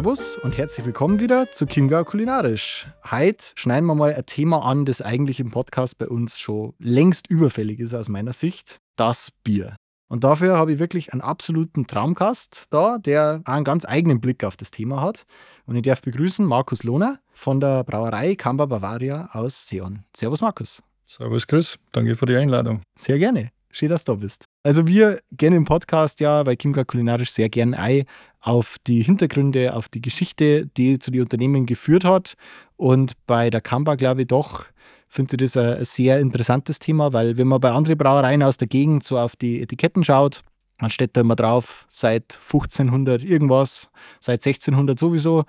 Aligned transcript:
Servus 0.00 0.38
und 0.38 0.56
herzlich 0.56 0.86
willkommen 0.86 1.20
wieder 1.20 1.50
zu 1.52 1.66
Chiemgau 1.66 2.04
Kulinarisch. 2.04 2.88
Heute 3.10 3.44
schneiden 3.54 3.84
wir 3.84 3.94
mal 3.94 4.14
ein 4.14 4.24
Thema 4.24 4.64
an, 4.64 4.86
das 4.86 5.02
eigentlich 5.02 5.40
im 5.40 5.50
Podcast 5.50 5.98
bei 5.98 6.08
uns 6.08 6.38
schon 6.38 6.72
längst 6.78 7.26
überfällig 7.26 7.80
ist 7.80 7.92
aus 7.92 8.08
meiner 8.08 8.32
Sicht. 8.32 8.78
Das 8.96 9.30
Bier. 9.44 9.76
Und 10.08 10.24
dafür 10.24 10.56
habe 10.56 10.72
ich 10.72 10.78
wirklich 10.78 11.12
einen 11.12 11.20
absoluten 11.20 11.86
Traumgast 11.86 12.64
da, 12.70 12.96
der 12.96 13.42
einen 13.44 13.64
ganz 13.64 13.84
eigenen 13.84 14.22
Blick 14.22 14.42
auf 14.42 14.56
das 14.56 14.70
Thema 14.70 15.02
hat. 15.02 15.24
Und 15.66 15.76
ich 15.76 15.82
darf 15.82 16.00
begrüßen 16.00 16.46
Markus 16.46 16.82
Lohner 16.82 17.18
von 17.34 17.60
der 17.60 17.84
Brauerei 17.84 18.36
Kamba 18.36 18.64
Bavaria 18.64 19.28
aus 19.32 19.68
Seon. 19.68 20.04
Servus 20.16 20.40
Markus. 20.40 20.82
Servus 21.04 21.46
Chris, 21.46 21.78
danke 21.92 22.16
für 22.16 22.24
die 22.24 22.36
Einladung. 22.36 22.80
Sehr 22.98 23.18
gerne. 23.18 23.50
Schön, 23.72 23.88
dass 23.88 24.04
du 24.04 24.12
da 24.12 24.16
bist. 24.16 24.46
Also 24.64 24.86
wir 24.86 25.20
gehen 25.30 25.52
im 25.52 25.64
Podcast 25.64 26.18
ja 26.18 26.42
bei 26.42 26.56
Kimka 26.56 26.84
Kulinarisch 26.84 27.30
sehr 27.30 27.48
gern 27.48 27.72
ein 27.72 28.04
auf 28.40 28.76
die 28.86 29.02
Hintergründe, 29.02 29.74
auf 29.74 29.88
die 29.88 30.00
Geschichte, 30.00 30.66
die 30.66 30.98
zu 30.98 31.12
den 31.12 31.22
Unternehmen 31.22 31.66
geführt 31.66 32.04
hat. 32.04 32.34
Und 32.76 33.12
bei 33.26 33.48
der 33.48 33.60
Kamba 33.60 33.94
glaube 33.94 34.22
ich 34.22 34.26
doch, 34.26 34.64
finde 35.06 35.36
ich 35.36 35.52
das 35.52 35.56
ein 35.56 35.84
sehr 35.84 36.18
interessantes 36.18 36.80
Thema, 36.80 37.12
weil 37.12 37.36
wenn 37.36 37.46
man 37.46 37.60
bei 37.60 37.70
anderen 37.70 37.96
Brauereien 37.96 38.42
aus 38.42 38.56
der 38.56 38.66
Gegend 38.66 39.04
so 39.04 39.18
auf 39.18 39.36
die 39.36 39.60
Etiketten 39.62 40.02
schaut, 40.02 40.42
dann 40.78 40.90
steht 40.90 41.16
da 41.16 41.20
immer 41.20 41.36
drauf, 41.36 41.86
seit 41.88 42.38
1500 42.42 43.22
irgendwas, 43.22 43.88
seit 44.18 44.44
1600 44.44 44.98
sowieso. 44.98 45.44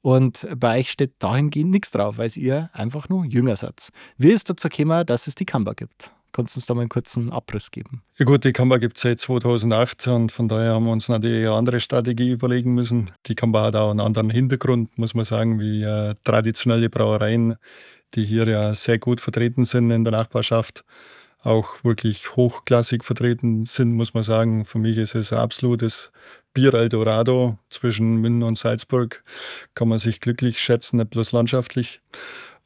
Und 0.00 0.46
bei 0.56 0.78
euch 0.78 0.90
steht 0.90 1.14
dahingehend 1.18 1.72
nichts 1.72 1.90
drauf, 1.90 2.18
weil 2.18 2.30
ihr 2.36 2.70
einfach 2.72 3.08
nur 3.08 3.24
jünger 3.24 3.56
seid. 3.56 3.90
Wie 4.16 4.30
ist 4.30 4.48
dazu 4.48 4.68
gekommen, 4.68 5.04
dass 5.04 5.26
es 5.26 5.34
die 5.34 5.44
Kamba 5.44 5.72
gibt? 5.72 6.12
Kannst 6.36 6.54
du 6.54 6.58
uns 6.58 6.66
da 6.66 6.74
mal 6.74 6.82
einen 6.82 6.90
kurzen 6.90 7.32
Abriss 7.32 7.70
geben? 7.70 8.02
Ja 8.18 8.26
gut, 8.26 8.44
die 8.44 8.52
Kamba 8.52 8.76
gibt 8.76 8.98
es 8.98 9.02
seit 9.04 9.20
2008 9.20 10.08
und 10.08 10.30
von 10.30 10.48
daher 10.48 10.74
haben 10.74 10.84
wir 10.84 10.92
uns 10.92 11.08
natürlich 11.08 11.46
eine 11.46 11.56
andere 11.56 11.80
Strategie 11.80 12.30
überlegen 12.30 12.74
müssen. 12.74 13.10
Die 13.24 13.34
Kamba 13.34 13.62
hat 13.62 13.74
auch 13.74 13.90
einen 13.90 14.00
anderen 14.00 14.28
Hintergrund, 14.28 14.98
muss 14.98 15.14
man 15.14 15.24
sagen, 15.24 15.58
wie 15.58 15.82
äh, 15.82 16.14
traditionelle 16.24 16.90
Brauereien, 16.90 17.56
die 18.12 18.26
hier 18.26 18.46
ja 18.46 18.74
sehr 18.74 18.98
gut 18.98 19.22
vertreten 19.22 19.64
sind 19.64 19.90
in 19.90 20.04
der 20.04 20.12
Nachbarschaft, 20.12 20.84
auch 21.40 21.82
wirklich 21.84 22.36
hochklassig 22.36 23.02
vertreten 23.02 23.64
sind, 23.64 23.94
muss 23.94 24.12
man 24.12 24.22
sagen. 24.22 24.66
Für 24.66 24.78
mich 24.78 24.98
ist 24.98 25.14
es 25.14 25.32
ein 25.32 25.38
absolutes 25.38 26.12
Bier 26.52 26.74
Eldorado 26.74 27.58
zwischen 27.70 28.16
München 28.16 28.42
und 28.42 28.58
Salzburg. 28.58 29.24
Kann 29.74 29.88
man 29.88 29.98
sich 29.98 30.20
glücklich 30.20 30.60
schätzen, 30.60 30.98
nicht 30.98 31.08
bloß 31.08 31.32
landschaftlich. 31.32 32.02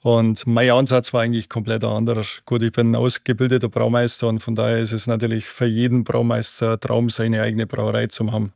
Und 0.02 0.46
mein 0.46 0.70
Ansatz 0.70 1.12
war 1.12 1.22
eigentlich 1.22 1.48
komplett 1.48 1.84
anderer. 1.84 2.24
Gut, 2.46 2.62
ich 2.62 2.72
bin 2.72 2.92
ein 2.92 2.96
ausgebildeter 2.96 3.68
Braumeister 3.68 4.28
und 4.28 4.40
von 4.40 4.54
daher 4.54 4.78
ist 4.78 4.92
es 4.92 5.06
natürlich 5.06 5.44
für 5.44 5.66
jeden 5.66 6.04
Braumeister 6.04 6.72
ein 6.72 6.80
Traum, 6.80 7.10
seine 7.10 7.42
eigene 7.42 7.66
Brauerei 7.66 8.06
zu 8.06 8.32
haben. 8.32 8.52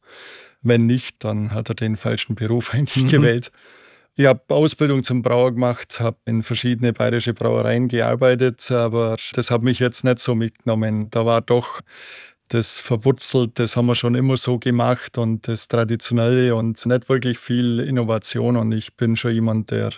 Wenn 0.62 0.86
nicht, 0.86 1.22
dann 1.22 1.52
hat 1.52 1.68
er 1.68 1.74
den 1.74 1.96
falschen 1.96 2.34
Beruf 2.34 2.72
eigentlich 2.74 3.04
mhm. 3.04 3.08
gewählt. 3.08 3.52
Ich 4.16 4.26
habe 4.26 4.42
Ausbildung 4.48 5.02
zum 5.02 5.22
Brauer 5.22 5.52
gemacht, 5.52 5.98
habe 5.98 6.16
in 6.24 6.44
verschiedene 6.44 6.92
bayerische 6.92 7.34
Brauereien 7.34 7.88
gearbeitet, 7.88 8.70
aber 8.70 9.16
das 9.34 9.50
hat 9.50 9.62
mich 9.62 9.80
jetzt 9.80 10.04
nicht 10.04 10.20
so 10.20 10.36
mitgenommen. 10.36 11.10
Da 11.10 11.26
war 11.26 11.40
doch 11.40 11.80
das 12.48 12.78
verwurzelt, 12.78 13.58
das 13.58 13.76
haben 13.76 13.86
wir 13.86 13.96
schon 13.96 14.14
immer 14.14 14.36
so 14.36 14.58
gemacht 14.58 15.18
und 15.18 15.48
das 15.48 15.66
Traditionelle 15.66 16.54
und 16.54 16.86
nicht 16.86 17.08
wirklich 17.08 17.38
viel 17.38 17.80
Innovation. 17.80 18.56
Und 18.56 18.72
ich 18.72 18.96
bin 18.96 19.16
schon 19.16 19.32
jemand, 19.32 19.72
der 19.72 19.90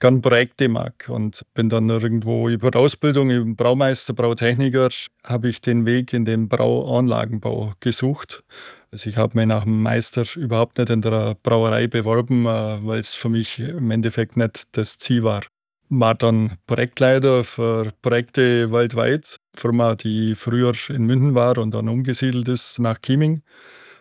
gern 0.00 0.20
Projekte 0.20 0.68
mag 0.68 1.06
und 1.08 1.42
bin 1.54 1.68
dann 1.68 1.88
irgendwo 1.88 2.48
über 2.48 2.74
Ausbildung 2.78 3.30
im 3.30 3.56
Braumeister, 3.56 4.12
Brautechniker, 4.12 4.88
habe 5.24 5.48
ich 5.48 5.60
den 5.60 5.86
Weg 5.86 6.12
in 6.12 6.24
den 6.24 6.48
Brauanlagenbau 6.48 7.74
gesucht. 7.80 8.44
Also 8.90 9.10
ich 9.10 9.16
habe 9.16 9.36
mich 9.36 9.46
nach 9.46 9.64
dem 9.64 9.82
Meister 9.82 10.24
überhaupt 10.36 10.78
nicht 10.78 10.90
in 10.90 11.02
der 11.02 11.36
Brauerei 11.42 11.86
beworben, 11.86 12.46
äh, 12.46 12.78
weil 12.86 13.00
es 13.00 13.14
für 13.14 13.28
mich 13.28 13.58
im 13.58 13.90
Endeffekt 13.90 14.36
nicht 14.36 14.68
das 14.72 14.98
Ziel 14.98 15.24
war. 15.24 15.42
War 15.88 16.14
dann 16.14 16.58
Projektleiter 16.66 17.44
für 17.44 17.92
Projekte 18.02 18.72
weltweit, 18.72 19.38
Firma, 19.54 19.96
die 19.96 20.34
früher 20.34 20.72
in 20.88 21.06
München 21.06 21.34
war 21.34 21.58
und 21.58 21.74
dann 21.74 21.88
umgesiedelt 21.88 22.48
ist 22.48 22.78
nach 22.78 22.98
Chieming. 23.04 23.42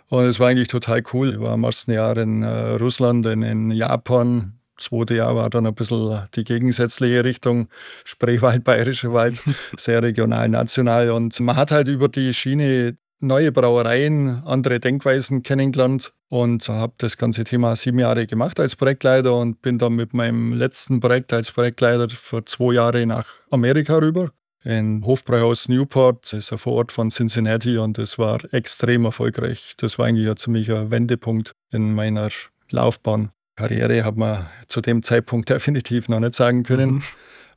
Und 0.09 0.25
es 0.25 0.39
war 0.39 0.49
eigentlich 0.49 0.67
total 0.67 1.01
cool. 1.11 1.33
Ich 1.33 1.39
war 1.39 1.55
im 1.55 1.63
ersten 1.63 1.91
Jahr 1.91 2.15
in 2.17 2.43
äh, 2.43 2.75
Russland, 2.75 3.25
in, 3.25 3.41
in 3.41 3.71
Japan, 3.71 4.59
zweite 4.83 5.16
Jahr 5.16 5.35
war 5.35 5.49
dann 5.49 5.66
ein 5.66 5.75
bisschen 5.75 6.27
die 6.35 6.44
gegensätzliche 6.44 7.23
Richtung, 7.23 7.67
Spreewald, 8.05 8.63
Bayerischer 8.63 9.13
Wald, 9.13 9.41
sehr 9.77 10.01
regional, 10.01 10.49
national. 10.49 11.11
Und 11.11 11.39
man 11.39 11.55
hat 11.55 11.71
halt 11.71 11.88
über 11.88 12.09
die 12.09 12.33
Schiene 12.33 12.97
neue 13.23 13.51
Brauereien, 13.51 14.43
andere 14.45 14.79
Denkweisen 14.79 15.41
kennengelernt 15.43 16.13
und 16.29 16.67
habe 16.67 16.93
das 16.97 17.17
ganze 17.17 17.43
Thema 17.43 17.75
sieben 17.75 17.99
Jahre 17.99 18.27
gemacht 18.27 18.59
als 18.59 18.75
Projektleiter 18.75 19.35
und 19.35 19.61
bin 19.61 19.77
dann 19.77 19.93
mit 19.93 20.13
meinem 20.13 20.53
letzten 20.53 20.99
Projekt 20.99 21.33
als 21.33 21.51
Projektleiter 21.51 22.09
für 22.09 22.43
zwei 22.43 22.73
Jahre 22.73 23.05
nach 23.05 23.25
Amerika 23.49 23.97
rüber. 23.97 24.31
In 24.63 25.05
Hofbräuhaus 25.05 25.67
Newport, 25.67 26.23
das 26.23 26.45
ist 26.45 26.51
ein 26.53 26.57
Vorort 26.57 26.91
von 26.91 27.09
Cincinnati 27.09 27.77
und 27.77 27.97
das 27.97 28.17
war 28.17 28.41
extrem 28.53 29.03
erfolgreich. 29.05 29.73
Das 29.77 29.99
war 29.99 30.05
eigentlich 30.05 30.29
ein 30.29 30.38
ziemlicher 30.38 30.89
Wendepunkt 30.89 31.51
in 31.72 31.93
meiner 31.93 32.29
Laufbahn. 32.69 33.31
Karriere 33.56 34.03
hat 34.03 34.18
man 34.18 34.47
zu 34.68 34.81
dem 34.81 35.03
Zeitpunkt 35.03 35.50
definitiv 35.50 36.09
noch 36.09 36.19
nicht 36.19 36.36
sagen 36.36 36.64
können. 36.64 36.96
Mhm. 36.96 37.03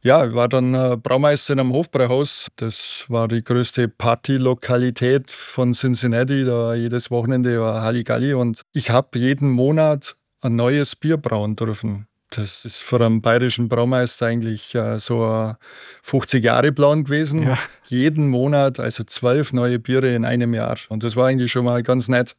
Ja, 0.02 0.24
ich 0.24 0.34
war 0.34 0.48
dann 0.48 0.74
äh, 0.74 0.96
Braumeister 0.96 1.54
in 1.54 1.60
einem 1.60 1.72
Hofbräuhaus. 1.72 2.48
Das 2.56 3.06
war 3.08 3.28
die 3.28 3.42
größte 3.42 3.88
Partylokalität 3.88 5.30
von 5.30 5.72
Cincinnati. 5.72 6.44
Da 6.44 6.52
war 6.52 6.74
jedes 6.76 7.10
Wochenende 7.10 7.60
war 7.60 7.82
Halligalli 7.82 8.34
und 8.34 8.62
ich 8.72 8.90
habe 8.90 9.18
jeden 9.18 9.50
Monat 9.50 10.16
ein 10.42 10.54
neues 10.54 10.94
Bier 10.94 11.16
brauen 11.16 11.56
dürfen. 11.56 12.06
Das 12.30 12.64
ist 12.64 12.78
für 12.78 13.04
einen 13.04 13.22
bayerischen 13.22 13.68
Braumeister 13.68 14.26
eigentlich 14.26 14.74
äh, 14.74 14.98
so 14.98 15.24
ein 15.24 15.56
50-Jahre-Plan 16.04 17.04
gewesen. 17.04 17.44
Ja. 17.44 17.58
Jeden 17.86 18.28
Monat, 18.28 18.78
also 18.78 19.04
zwölf 19.04 19.52
neue 19.52 19.78
Biere 19.78 20.14
in 20.14 20.24
einem 20.24 20.52
Jahr. 20.52 20.76
Und 20.88 21.02
das 21.02 21.16
war 21.16 21.28
eigentlich 21.28 21.52
schon 21.52 21.64
mal 21.64 21.82
ganz 21.82 22.08
nett. 22.08 22.36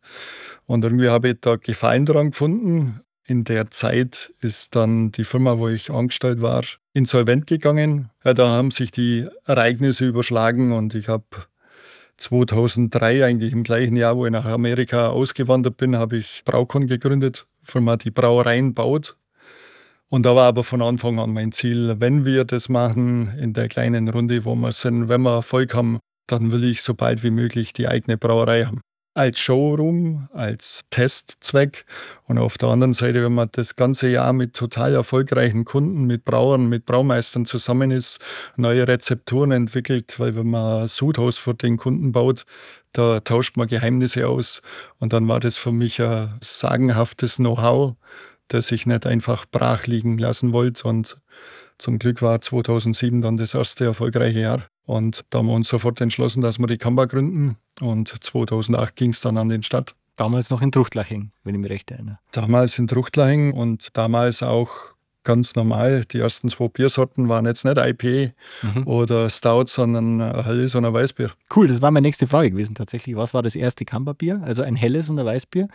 Und 0.66 0.84
irgendwie 0.84 1.10
habe 1.10 1.30
ich 1.30 1.38
da 1.42 1.56
Gefallen 1.56 2.06
daran 2.06 2.32
gefunden. 2.32 3.02
In 3.30 3.44
der 3.44 3.70
Zeit 3.72 4.32
ist 4.40 4.74
dann 4.74 5.12
die 5.12 5.26
Firma, 5.26 5.58
wo 5.58 5.68
ich 5.68 5.92
angestellt 5.92 6.42
war, 6.42 6.64
insolvent 6.94 7.46
gegangen. 7.46 8.10
Ja, 8.24 8.34
da 8.34 8.48
haben 8.48 8.72
sich 8.72 8.90
die 8.90 9.28
Ereignisse 9.46 10.06
überschlagen 10.06 10.72
und 10.72 10.96
ich 10.96 11.10
habe 11.10 11.26
2003, 12.16 13.26
eigentlich 13.26 13.52
im 13.52 13.64
gleichen 13.64 13.98
Jahr, 13.98 14.16
wo 14.16 14.26
ich 14.26 14.32
nach 14.32 14.46
Amerika 14.46 15.10
ausgewandert 15.10 15.76
bin, 15.76 15.98
habe 15.98 16.16
ich 16.16 16.44
Braukon 16.46 16.88
gegründet, 16.88 17.48
Firma, 17.64 17.98
die 17.98 18.12
Brauereien 18.12 18.74
baut. 18.74 19.18
Und 20.08 20.26
da 20.26 20.34
war 20.34 20.48
aber 20.48 20.64
von 20.64 20.82
Anfang 20.82 21.20
an 21.20 21.34
mein 21.34 21.52
Ziel, 21.52 21.96
wenn 22.00 22.24
wir 22.24 22.46
das 22.46 22.70
machen, 22.70 23.38
in 23.38 23.52
der 23.52 23.68
kleinen 23.68 24.08
Runde, 24.08 24.46
wo 24.46 24.56
wir 24.56 24.72
sind, 24.72 25.10
wenn 25.10 25.24
wir 25.24 25.36
Erfolg 25.36 25.76
haben, 25.76 26.00
dann 26.28 26.54
will 26.54 26.64
ich 26.64 26.82
so 26.82 26.94
bald 26.94 27.24
wie 27.24 27.32
möglich 27.32 27.74
die 27.74 27.90
eigene 27.90 28.18
Brauerei 28.18 28.64
haben 28.64 28.80
als 29.18 29.40
Showroom, 29.40 30.30
als 30.32 30.84
Testzweck. 30.92 31.86
Und 32.26 32.38
auf 32.38 32.58
der 32.58 32.70
anderen 32.70 32.94
Seite, 32.94 33.24
wenn 33.24 33.34
man 33.34 33.50
das 33.52 33.76
ganze 33.76 34.08
Jahr 34.10 34.32
mit 34.32 34.54
total 34.54 34.94
erfolgreichen 34.94 35.66
Kunden, 35.66 36.06
mit 36.06 36.24
Brauern, 36.24 36.70
mit 36.70 36.86
Braumeistern 36.86 37.46
zusammen 37.46 37.90
ist, 37.90 38.20
neue 38.58 38.88
Rezepturen 38.88 39.52
entwickelt, 39.52 40.20
weil 40.20 40.36
wenn 40.36 40.50
man 40.50 40.84
ein 40.84 40.88
Sudhaus 40.88 41.38
für 41.38 41.56
den 41.56 41.78
Kunden 41.78 42.12
baut, 42.12 42.46
da 42.94 43.20
tauscht 43.20 43.58
man 43.58 43.68
Geheimnisse 43.68 44.28
aus. 44.28 44.62
Und 45.00 45.14
dann 45.14 45.28
war 45.28 45.40
das 45.40 45.58
für 45.58 45.72
mich 45.72 46.02
ein 46.02 46.36
sagenhaftes 46.44 47.38
Know-how, 47.38 47.96
das 48.50 48.72
ich 48.72 48.86
nicht 48.86 49.08
einfach 49.08 49.46
brach 49.50 49.88
liegen 49.88 50.20
lassen 50.20 50.54
wollte. 50.54 50.88
Und 50.88 51.20
zum 51.80 51.98
Glück 51.98 52.22
war 52.22 52.40
2007 52.40 53.22
dann 53.22 53.38
das 53.38 53.56
erste 53.56 53.86
erfolgreiche 53.86 54.40
Jahr. 54.40 54.68
Und 54.88 55.26
da 55.30 55.40
haben 55.40 55.48
wir 55.48 55.54
uns 55.54 55.68
sofort 55.68 56.00
entschlossen, 56.02 56.42
dass 56.42 56.60
wir 56.60 56.68
die 56.68 56.78
Kamba 56.78 57.06
gründen. 57.06 57.58
Und 57.82 58.08
2008 58.24 58.96
ging 58.96 59.12
es 59.12 59.22
dann 59.22 59.38
an 59.38 59.50
den 59.50 59.62
Start. 59.62 59.96
Damals 60.16 60.50
noch 60.50 60.62
in 60.62 60.72
Truchtlaching, 60.72 61.32
wenn 61.44 61.54
ich 61.54 61.62
mich 61.62 61.70
recht 61.70 61.92
erinnere. 61.92 62.20
Damals 62.32 62.80
in 62.80 62.88
Truchtlaching 62.88 63.54
und 63.54 63.90
damals 63.96 64.42
auch 64.42 64.70
ganz 65.26 65.56
normal. 65.56 66.06
Die 66.06 66.20
ersten 66.20 66.48
zwei 66.50 66.70
Biersorten 66.70 67.28
waren 67.28 67.46
jetzt 67.46 67.66
nicht 67.66 67.78
IPA 67.78 68.34
mhm. 68.64 68.88
oder 68.88 69.30
Stout, 69.30 69.66
sondern 69.68 70.22
ein 70.22 70.46
helles 70.46 70.74
und 70.74 70.86
ein 70.86 70.94
Weißbier. 70.94 71.32
Cool, 71.54 71.68
das 71.68 71.82
war 71.82 71.92
meine 71.92 72.08
nächste 72.08 72.26
Frage 72.26 72.52
gewesen 72.52 72.74
tatsächlich. 72.74 73.18
Was 73.18 73.34
war 73.34 73.44
das 73.44 73.56
erste 73.56 73.84
Kamperbier? 73.84 74.42
Also 74.44 74.64
ein 74.64 74.78
helles 74.78 75.10
und 75.10 75.20
ein 75.20 75.26
Weißbier. 75.26 75.68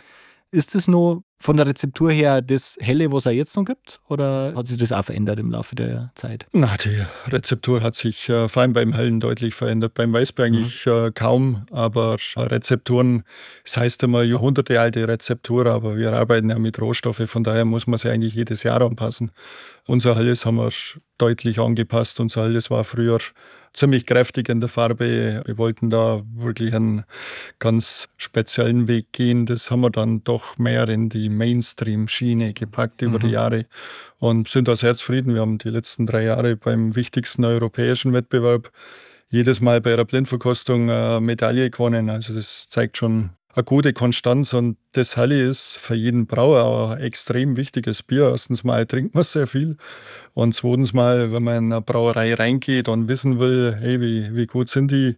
Ist 0.49 0.73
das 0.73 0.87
nur 0.87 1.23
von 1.43 1.57
der 1.57 1.67
Rezeptur 1.67 2.09
her 2.09 2.41
das 2.41 2.77
Helle, 2.79 3.11
was 3.11 3.25
er 3.25 3.33
jetzt 3.33 3.57
noch 3.57 3.65
gibt? 3.65 3.99
Oder 4.07 4.53
hat 4.55 4.67
sich 4.67 4.77
das 4.77 4.93
auch 4.93 5.03
verändert 5.03 5.39
im 5.39 5.51
Laufe 5.51 5.75
der 5.75 6.11
Zeit? 6.15 6.45
Na, 6.53 6.77
die 6.77 7.03
Rezeptur 7.29 7.81
hat 7.81 7.95
sich 7.95 8.29
äh, 8.29 8.47
vor 8.47 8.61
allem 8.61 8.71
beim 8.71 8.93
Hellen 8.93 9.19
deutlich 9.19 9.53
verändert. 9.53 9.93
Beim 9.93 10.13
Weißbier 10.13 10.47
mhm. 10.47 10.55
eigentlich 10.55 10.87
äh, 10.87 11.11
kaum, 11.11 11.65
aber 11.69 12.15
Rezepturen, 12.37 13.23
das 13.65 13.75
heißt 13.75 14.03
immer 14.03 14.23
jahrhundertealte 14.23 15.05
Rezeptur, 15.05 15.65
aber 15.65 15.97
wir 15.97 16.13
arbeiten 16.13 16.49
ja 16.49 16.57
mit 16.57 16.79
Rohstoffen, 16.79 17.27
von 17.27 17.43
daher 17.43 17.65
muss 17.65 17.87
man 17.87 17.99
sie 17.99 18.09
eigentlich 18.09 18.35
jedes 18.35 18.63
Jahr 18.63 18.81
anpassen. 18.81 19.31
Unser 19.85 20.15
Helles 20.15 20.45
haben 20.45 20.55
wir 20.55 20.71
deutlich 21.17 21.59
angepasst. 21.59 22.19
Unser 22.21 22.43
Helles 22.43 22.71
war 22.71 22.85
früher 22.85 23.19
ziemlich 23.73 24.05
kräftig 24.05 24.49
in 24.49 24.61
der 24.61 24.69
Farbe. 24.69 25.43
Wir 25.45 25.57
wollten 25.57 25.89
da 25.89 26.21
wirklich 26.33 26.73
einen 26.73 27.03
ganz 27.59 28.07
speziellen 28.17 28.87
Weg 28.87 29.11
gehen. 29.11 29.45
Das 29.45 29.71
haben 29.71 29.81
wir 29.81 29.89
dann 29.89 30.23
doch 30.23 30.57
mehr 30.57 30.87
in 30.87 31.09
die 31.09 31.29
Mainstream-Schiene 31.37 32.53
gepackt 32.53 33.01
über 33.01 33.19
mhm. 33.19 33.23
die 33.23 33.29
Jahre 33.31 33.65
und 34.19 34.47
sind 34.47 34.67
da 34.67 34.75
sehr 34.75 34.95
zufrieden. 34.95 35.33
Wir 35.33 35.41
haben 35.41 35.57
die 35.57 35.69
letzten 35.69 36.05
drei 36.05 36.23
Jahre 36.23 36.55
beim 36.55 36.95
wichtigsten 36.95 37.45
europäischen 37.45 38.13
Wettbewerb 38.13 38.71
jedes 39.29 39.61
Mal 39.61 39.81
bei 39.81 39.95
der 39.95 40.05
Blindverkostung 40.05 40.89
eine 40.89 41.19
Medaille 41.19 41.69
gewonnen. 41.69 42.09
Also 42.09 42.33
das 42.33 42.69
zeigt 42.69 42.97
schon 42.97 43.31
eine 43.55 43.63
gute 43.63 43.93
Konstanz 43.93 44.53
und 44.53 44.77
das 44.93 45.15
Halle 45.17 45.41
ist 45.41 45.77
für 45.77 45.95
jeden 45.95 46.25
Brauer 46.25 46.91
ein 46.91 47.01
extrem 47.01 47.55
wichtiges 47.55 48.01
Bier. 48.01 48.29
Erstens 48.29 48.63
mal 48.63 48.85
trinkt 48.85 49.13
man 49.13 49.23
sehr 49.23 49.47
viel 49.47 49.77
und 50.33 50.55
zweitens 50.55 50.93
mal, 50.93 51.31
wenn 51.31 51.43
man 51.43 51.65
in 51.65 51.73
eine 51.73 51.81
Brauerei 51.81 52.33
reingeht 52.33 52.87
und 52.87 53.07
wissen 53.07 53.39
will, 53.39 53.75
hey, 53.79 54.01
wie, 54.01 54.35
wie 54.35 54.47
gut 54.47 54.69
sind 54.69 54.91
die, 54.91 55.17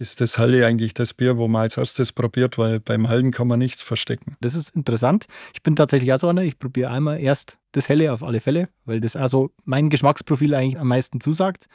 ist 0.00 0.20
das 0.20 0.38
Halle 0.38 0.66
eigentlich 0.66 0.94
das 0.94 1.14
Bier, 1.14 1.36
wo 1.36 1.46
man 1.46 1.62
als 1.62 1.76
erstes 1.76 2.12
probiert, 2.12 2.58
weil 2.58 2.80
beim 2.80 3.08
Hallen 3.08 3.30
kann 3.30 3.46
man 3.46 3.58
nichts 3.58 3.82
verstecken. 3.82 4.36
Das 4.40 4.54
ist 4.54 4.70
interessant. 4.70 5.26
Ich 5.52 5.62
bin 5.62 5.76
tatsächlich 5.76 6.12
auch 6.12 6.18
so 6.18 6.28
einer. 6.28 6.42
Ich 6.42 6.58
probiere 6.58 6.90
einmal 6.90 7.20
erst 7.20 7.58
das 7.72 7.88
Helle 7.88 8.12
auf 8.12 8.22
alle 8.22 8.40
Fälle, 8.40 8.68
weil 8.84 9.00
das 9.00 9.14
also 9.14 9.50
mein 9.64 9.90
Geschmacksprofil 9.90 10.54
eigentlich 10.54 10.80
am 10.80 10.88
meisten 10.88 11.20
zusagt. 11.20 11.66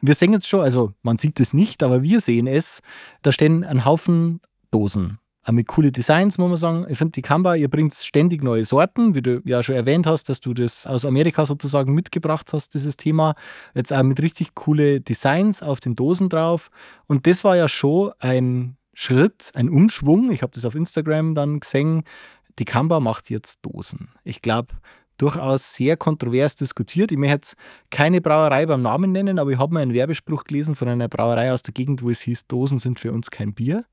Wir 0.00 0.14
sehen 0.14 0.32
jetzt 0.32 0.48
schon, 0.48 0.60
also 0.60 0.92
man 1.02 1.18
sieht 1.18 1.38
es 1.38 1.52
nicht, 1.52 1.82
aber 1.82 2.02
wir 2.02 2.20
sehen 2.20 2.46
es. 2.46 2.80
Da 3.22 3.32
stehen 3.32 3.64
ein 3.64 3.84
Haufen 3.84 4.40
Dosen 4.70 5.18
auch 5.44 5.52
mit 5.52 5.68
coole 5.68 5.92
Designs, 5.92 6.38
muss 6.38 6.48
man 6.48 6.56
sagen. 6.56 6.86
Ich 6.88 6.98
finde, 6.98 7.12
die 7.12 7.22
Kamba, 7.22 7.54
ihr 7.54 7.68
bringt 7.68 7.94
ständig 7.94 8.42
neue 8.42 8.64
Sorten, 8.64 9.14
wie 9.14 9.22
du 9.22 9.42
ja 9.44 9.62
schon 9.62 9.74
erwähnt 9.74 10.06
hast, 10.06 10.28
dass 10.28 10.40
du 10.40 10.54
das 10.54 10.86
aus 10.86 11.04
Amerika 11.04 11.46
sozusagen 11.46 11.92
mitgebracht 11.94 12.52
hast, 12.52 12.74
dieses 12.74 12.96
Thema. 12.96 13.34
Jetzt 13.74 13.92
auch 13.92 14.02
mit 14.02 14.20
richtig 14.22 14.54
coole 14.54 15.00
Designs 15.00 15.62
auf 15.62 15.80
den 15.80 15.94
Dosen 15.94 16.28
drauf. 16.28 16.70
Und 17.06 17.26
das 17.26 17.44
war 17.44 17.56
ja 17.56 17.68
schon 17.68 18.12
ein 18.18 18.76
Schritt, 18.94 19.50
ein 19.54 19.68
Umschwung. 19.68 20.30
Ich 20.32 20.42
habe 20.42 20.52
das 20.54 20.64
auf 20.64 20.74
Instagram 20.74 21.34
dann 21.34 21.60
gesehen. 21.60 22.04
Die 22.58 22.64
Kamba 22.64 23.00
macht 23.00 23.30
jetzt 23.30 23.58
Dosen. 23.62 24.08
Ich 24.22 24.40
glaube, 24.40 24.68
durchaus 25.18 25.74
sehr 25.74 25.96
kontrovers 25.96 26.56
diskutiert. 26.56 27.12
Ich 27.12 27.18
möchte 27.18 27.34
jetzt 27.34 27.56
keine 27.90 28.20
Brauerei 28.20 28.66
beim 28.66 28.82
Namen 28.82 29.12
nennen, 29.12 29.38
aber 29.38 29.50
ich 29.50 29.58
habe 29.58 29.74
mal 29.74 29.80
einen 29.80 29.94
Werbespruch 29.94 30.44
gelesen 30.44 30.74
von 30.74 30.88
einer 30.88 31.08
Brauerei 31.08 31.52
aus 31.52 31.62
der 31.62 31.74
Gegend, 31.74 32.02
wo 32.02 32.10
es 32.10 32.20
hieß, 32.20 32.46
Dosen 32.46 32.78
sind 32.78 33.00
für 33.00 33.12
uns 33.12 33.30
kein 33.30 33.54
Bier. 33.54 33.84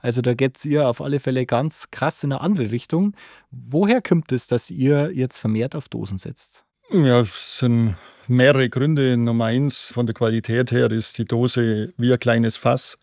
Also 0.00 0.22
da 0.22 0.34
geht 0.34 0.56
es 0.56 0.64
ihr 0.64 0.88
auf 0.88 1.00
alle 1.00 1.20
Fälle 1.20 1.46
ganz 1.46 1.90
krass 1.90 2.24
in 2.24 2.32
eine 2.32 2.40
andere 2.40 2.70
Richtung. 2.70 3.14
Woher 3.50 4.00
kommt 4.02 4.32
es, 4.32 4.46
dass 4.46 4.70
ihr 4.70 5.12
jetzt 5.14 5.38
vermehrt 5.38 5.74
auf 5.74 5.88
Dosen 5.88 6.18
setzt? 6.18 6.64
Ja, 6.90 7.20
es 7.20 7.58
sind 7.58 7.96
mehrere 8.26 8.68
Gründe. 8.68 9.16
Nummer 9.16 9.46
eins, 9.46 9.92
von 9.92 10.06
der 10.06 10.14
Qualität 10.14 10.72
her 10.72 10.90
ist 10.90 11.18
die 11.18 11.24
Dose 11.24 11.92
wie 11.96 12.12
ein 12.12 12.18
kleines 12.18 12.56
Fass. 12.56 12.98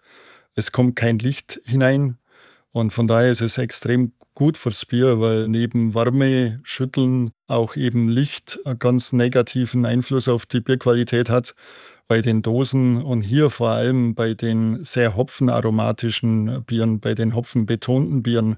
Es 0.56 0.72
kommt 0.72 0.96
kein 0.96 1.20
Licht 1.20 1.62
hinein. 1.66 2.18
Und 2.78 2.92
von 2.92 3.08
daher 3.08 3.32
ist 3.32 3.42
es 3.42 3.58
extrem 3.58 4.12
gut 4.36 4.56
fürs 4.56 4.86
Bier, 4.86 5.20
weil 5.20 5.48
neben 5.48 5.96
Wärme, 5.96 6.60
Schütteln 6.62 7.32
auch 7.48 7.76
eben 7.76 8.08
Licht 8.08 8.60
einen 8.66 8.78
ganz 8.78 9.12
negativen 9.12 9.84
Einfluss 9.84 10.28
auf 10.28 10.46
die 10.46 10.60
Bierqualität 10.60 11.28
hat. 11.28 11.56
Bei 12.08 12.22
den 12.22 12.44
Dosen 12.44 13.02
und 13.02 13.24
hier 13.24 13.50
vor 13.50 13.70
allem 13.70 14.14
bei 14.14 14.36
den 14.36 14.84
sehr 14.84 15.16
hopfenaromatischen 15.16 16.64
Bieren, 16.66 17.00
bei 17.00 17.16
den 17.16 17.34
hopfenbetonten 17.34 18.22
Bieren, 18.22 18.58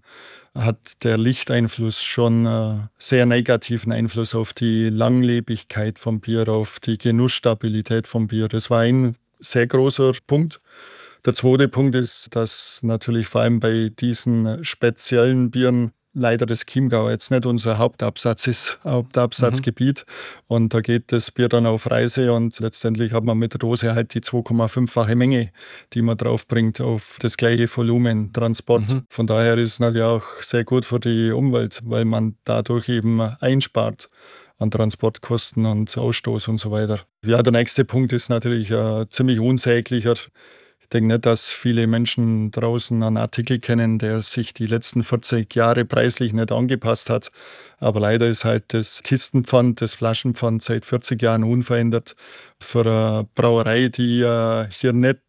hat 0.53 1.01
der 1.05 1.17
Lichteinfluss 1.17 2.03
schon 2.03 2.45
einen 2.45 2.89
sehr 2.99 3.25
negativen 3.25 3.93
Einfluss 3.93 4.35
auf 4.35 4.51
die 4.51 4.89
Langlebigkeit 4.89 5.97
vom 5.97 6.19
Bier, 6.19 6.49
auf 6.49 6.81
die 6.81 6.97
Genussstabilität 6.97 8.05
vom 8.05 8.27
Bier. 8.27 8.49
Das 8.49 8.69
war 8.69 8.81
ein 8.81 9.15
sehr 9.39 9.65
großer 9.65 10.11
Punkt. 10.27 10.59
Der 11.25 11.33
zweite 11.33 11.67
Punkt 11.67 11.95
ist, 11.95 12.35
dass 12.35 12.79
natürlich 12.81 13.27
vor 13.27 13.41
allem 13.41 13.59
bei 13.59 13.91
diesen 13.97 14.63
speziellen 14.63 15.51
Bieren 15.51 15.91
leider 16.13 16.45
das 16.45 16.65
Chiemgau 16.65 17.09
jetzt 17.09 17.29
nicht 17.29 17.45
unser 17.45 17.77
Hauptabsatz 17.77 18.47
ist, 18.47 18.79
Hauptabsatzgebiet. 18.83 20.05
Mhm. 20.07 20.43
Und 20.47 20.73
da 20.73 20.81
geht 20.81 21.11
das 21.11 21.31
Bier 21.31 21.49
dann 21.49 21.65
auf 21.65 21.89
Reise 21.89 22.33
und 22.33 22.59
letztendlich 22.59 23.13
hat 23.13 23.23
man 23.23 23.37
mit 23.37 23.53
der 23.53 23.59
Dose 23.59 23.93
halt 23.93 24.13
die 24.13 24.21
2,5-fache 24.21 25.15
Menge, 25.15 25.51
die 25.93 26.01
man 26.01 26.17
draufbringt 26.17 26.81
auf 26.81 27.17
das 27.21 27.37
gleiche 27.37 27.67
Volumen 27.67 28.33
Transport. 28.33 28.89
Mhm. 28.89 29.03
Von 29.09 29.27
daher 29.27 29.57
ist 29.57 29.73
es 29.73 29.79
natürlich 29.79 30.03
auch 30.03 30.41
sehr 30.41 30.63
gut 30.63 30.85
für 30.85 30.99
die 30.99 31.31
Umwelt, 31.31 31.81
weil 31.83 32.05
man 32.05 32.35
dadurch 32.43 32.89
eben 32.89 33.21
einspart 33.21 34.09
an 34.57 34.71
Transportkosten 34.71 35.65
und 35.65 35.97
Ausstoß 35.97 36.49
und 36.49 36.59
so 36.59 36.71
weiter. 36.71 37.01
Ja, 37.23 37.41
der 37.41 37.53
nächste 37.53 37.85
Punkt 37.85 38.11
ist 38.13 38.29
natürlich 38.29 38.73
ein 38.73 39.05
ziemlich 39.09 39.39
unsäglicher 39.39 40.13
ich 40.13 40.31
denke 40.93 41.13
nicht, 41.13 41.25
dass 41.25 41.47
viele 41.47 41.87
Menschen 41.87 42.51
draußen 42.51 43.01
einen 43.03 43.17
Artikel 43.17 43.59
kennen, 43.59 43.99
der 43.99 44.21
sich 44.21 44.53
die 44.53 44.65
letzten 44.65 45.03
40 45.03 45.53
Jahre 45.55 45.85
preislich 45.85 46.33
nicht 46.33 46.51
angepasst 46.51 47.09
hat. 47.09 47.31
Aber 47.79 47.99
leider 47.99 48.27
ist 48.27 48.45
halt 48.45 48.73
das 48.73 49.03
Kistenpfand, 49.03 49.81
das 49.81 49.93
Flaschenpfand 49.93 50.63
seit 50.63 50.85
40 50.85 51.21
Jahren 51.21 51.43
unverändert. 51.43 52.15
Für 52.59 52.81
eine 52.81 53.27
Brauerei, 53.35 53.89
die 53.89 54.19
hier 54.69 54.93
nicht 54.93 55.19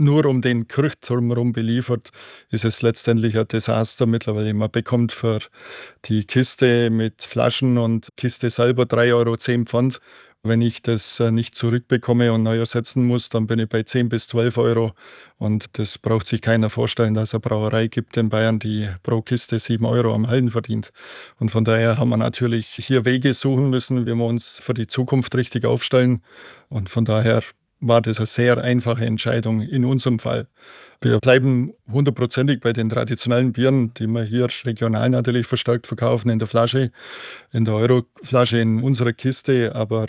nur 0.00 0.26
um 0.26 0.42
den 0.42 0.66
Kirchturm 0.66 1.28
herum 1.28 1.52
beliefert, 1.52 2.10
ist 2.50 2.64
es 2.64 2.82
letztendlich 2.82 3.38
ein 3.38 3.46
Desaster 3.46 4.06
mittlerweile. 4.06 4.52
Man 4.54 4.70
bekommt 4.70 5.12
für 5.12 5.40
die 6.06 6.24
Kiste 6.24 6.90
mit 6.90 7.22
Flaschen 7.22 7.78
und 7.78 8.08
Kiste 8.16 8.50
selber 8.50 8.84
3,10 8.84 9.14
Euro 9.14 9.36
Pfand 9.66 10.00
wenn 10.42 10.62
ich 10.62 10.80
das 10.80 11.20
äh, 11.20 11.30
nicht 11.30 11.54
zurückbekomme 11.54 12.32
und 12.32 12.42
neu 12.42 12.58
ersetzen 12.58 13.04
muss, 13.04 13.28
dann 13.28 13.46
bin 13.46 13.58
ich 13.58 13.68
bei 13.68 13.82
10 13.82 14.08
bis 14.08 14.26
12 14.28 14.56
Euro. 14.56 14.92
Und 15.36 15.78
das 15.78 15.98
braucht 15.98 16.26
sich 16.26 16.40
keiner 16.40 16.70
vorstellen, 16.70 17.12
dass 17.12 17.30
es 17.30 17.34
eine 17.34 17.40
Brauerei 17.40 17.88
gibt 17.88 18.16
in 18.16 18.30
Bayern, 18.30 18.58
die 18.58 18.88
pro 19.02 19.20
Kiste 19.20 19.58
7 19.58 19.84
Euro 19.84 20.14
am 20.14 20.28
Hallen 20.28 20.50
verdient. 20.50 20.92
Und 21.38 21.50
von 21.50 21.64
daher 21.64 21.98
haben 21.98 22.08
wir 22.08 22.16
natürlich 22.16 22.68
hier 22.68 23.04
Wege 23.04 23.34
suchen 23.34 23.68
müssen, 23.68 24.06
wie 24.06 24.14
wir 24.14 24.24
uns 24.24 24.58
für 24.62 24.72
die 24.72 24.86
Zukunft 24.86 25.34
richtig 25.34 25.66
aufstellen. 25.66 26.22
Und 26.70 26.88
von 26.88 27.04
daher 27.04 27.42
war 27.80 28.02
das 28.02 28.18
eine 28.18 28.26
sehr 28.26 28.58
einfache 28.58 29.04
Entscheidung 29.04 29.62
in 29.62 29.84
unserem 29.84 30.18
Fall. 30.18 30.46
Wir 31.00 31.18
bleiben 31.18 31.72
hundertprozentig 31.90 32.60
bei 32.60 32.72
den 32.72 32.90
traditionellen 32.90 33.52
Bieren, 33.52 33.94
die 33.94 34.06
wir 34.06 34.22
hier 34.22 34.48
regional 34.64 35.08
natürlich 35.08 35.46
verstärkt 35.46 35.86
verkaufen 35.86 36.28
in 36.30 36.38
der 36.38 36.48
Flasche, 36.48 36.90
in 37.52 37.64
der 37.64 37.74
Euroflasche 37.74 38.58
in 38.58 38.82
unserer 38.82 39.14
Kiste, 39.14 39.74
aber 39.74 40.06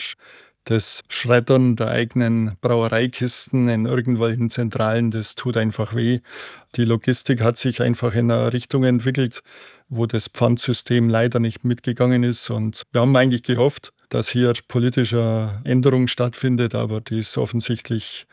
das 0.65 1.03
Schreddern 1.07 1.75
der 1.75 1.87
eigenen 1.87 2.57
Brauereikisten 2.61 3.67
in 3.67 3.85
irgendwelchen 3.85 4.49
Zentralen, 4.49 5.09
das 5.09 5.35
tut 5.35 5.57
einfach 5.57 5.95
weh. 5.95 6.19
Die 6.75 6.85
Logistik 6.85 7.41
hat 7.41 7.57
sich 7.57 7.81
einfach 7.81 8.13
in 8.13 8.29
eine 8.29 8.53
Richtung 8.53 8.83
entwickelt, 8.83 9.41
wo 9.89 10.05
das 10.05 10.27
Pfandsystem 10.27 11.09
leider 11.09 11.39
nicht 11.39 11.63
mitgegangen 11.63 12.23
ist. 12.23 12.49
Und 12.51 12.83
wir 12.91 13.01
haben 13.01 13.15
eigentlich 13.15 13.43
gehofft, 13.43 13.91
dass 14.11 14.29
hier 14.29 14.53
politische 14.67 15.61
Änderung 15.63 16.07
stattfindet, 16.07 16.75
aber 16.75 17.01
die 17.01 17.19
ist 17.19 17.37
offensichtlich 17.37 18.27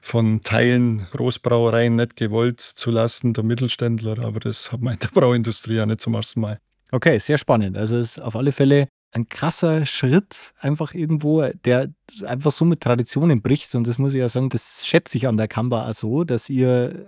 von 0.00 0.42
Teilen 0.42 1.06
Großbrauereien 1.12 1.96
nicht 1.96 2.16
gewollt 2.16 2.60
zu 2.60 2.90
lassen, 2.90 3.32
der 3.32 3.42
Mittelständler, 3.42 4.18
aber 4.18 4.38
das 4.38 4.70
hat 4.70 4.82
man 4.82 4.94
in 4.94 5.00
der 5.00 5.08
Brauindustrie 5.08 5.76
ja 5.76 5.86
nicht 5.86 6.02
zum 6.02 6.14
ersten 6.14 6.40
Mal. 6.40 6.60
Okay, 6.92 7.18
sehr 7.18 7.38
spannend. 7.38 7.76
Also 7.76 7.96
es 7.96 8.18
ist 8.18 8.22
auf 8.22 8.36
alle 8.36 8.52
Fälle 8.52 8.86
ein 9.12 9.28
krasser 9.28 9.86
Schritt 9.86 10.52
einfach 10.58 10.92
irgendwo, 10.92 11.42
der 11.64 11.92
einfach 12.26 12.52
so 12.52 12.64
mit 12.64 12.80
Traditionen 12.80 13.40
bricht. 13.40 13.74
Und 13.74 13.86
das 13.86 13.98
muss 13.98 14.12
ich 14.12 14.18
ja 14.18 14.28
sagen, 14.28 14.50
das 14.50 14.86
schätze 14.86 15.16
ich 15.16 15.26
an 15.26 15.36
der 15.36 15.48
Kamba 15.48 15.88
auch 15.88 15.94
so, 15.94 16.24
dass 16.24 16.50
ihr 16.50 17.06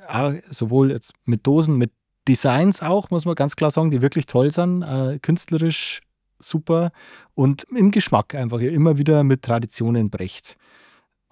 sowohl 0.48 0.90
jetzt 0.90 1.12
mit 1.24 1.46
Dosen, 1.46 1.76
mit 1.76 1.92
Designs 2.26 2.80
auch, 2.80 3.10
muss 3.10 3.24
man 3.24 3.34
ganz 3.34 3.56
klar 3.56 3.70
sagen, 3.70 3.90
die 3.90 4.02
wirklich 4.02 4.26
toll 4.26 4.50
sind, 4.50 4.82
äh, 4.82 5.18
künstlerisch 5.20 6.00
super 6.38 6.90
und 7.34 7.64
im 7.74 7.90
Geschmack 7.90 8.34
einfach 8.34 8.60
immer 8.60 8.98
wieder 8.98 9.24
mit 9.24 9.42
Traditionen 9.42 10.10
brecht. 10.10 10.56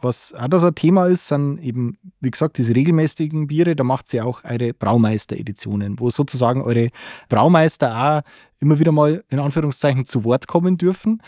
Was 0.04 0.34
auch 0.34 0.48
das 0.48 0.64
ein 0.64 0.74
Thema 0.74 1.06
ist, 1.06 1.28
sind 1.28 1.58
eben, 1.60 1.96
wie 2.20 2.30
gesagt, 2.30 2.58
diese 2.58 2.74
regelmäßigen 2.74 3.46
Biere. 3.46 3.74
Da 3.74 3.84
macht 3.84 4.08
sie 4.08 4.20
auch 4.20 4.44
eure 4.44 4.74
Braumeister-Editionen, 4.74 5.98
wo 5.98 6.10
sozusagen 6.10 6.60
eure 6.60 6.90
Braumeister 7.30 7.96
auch 7.96 8.30
immer 8.60 8.78
wieder 8.78 8.92
mal 8.92 9.24
in 9.30 9.38
Anführungszeichen 9.38 10.04
zu 10.04 10.24
Wort 10.24 10.46
kommen 10.46 10.76
dürfen. 10.76 11.22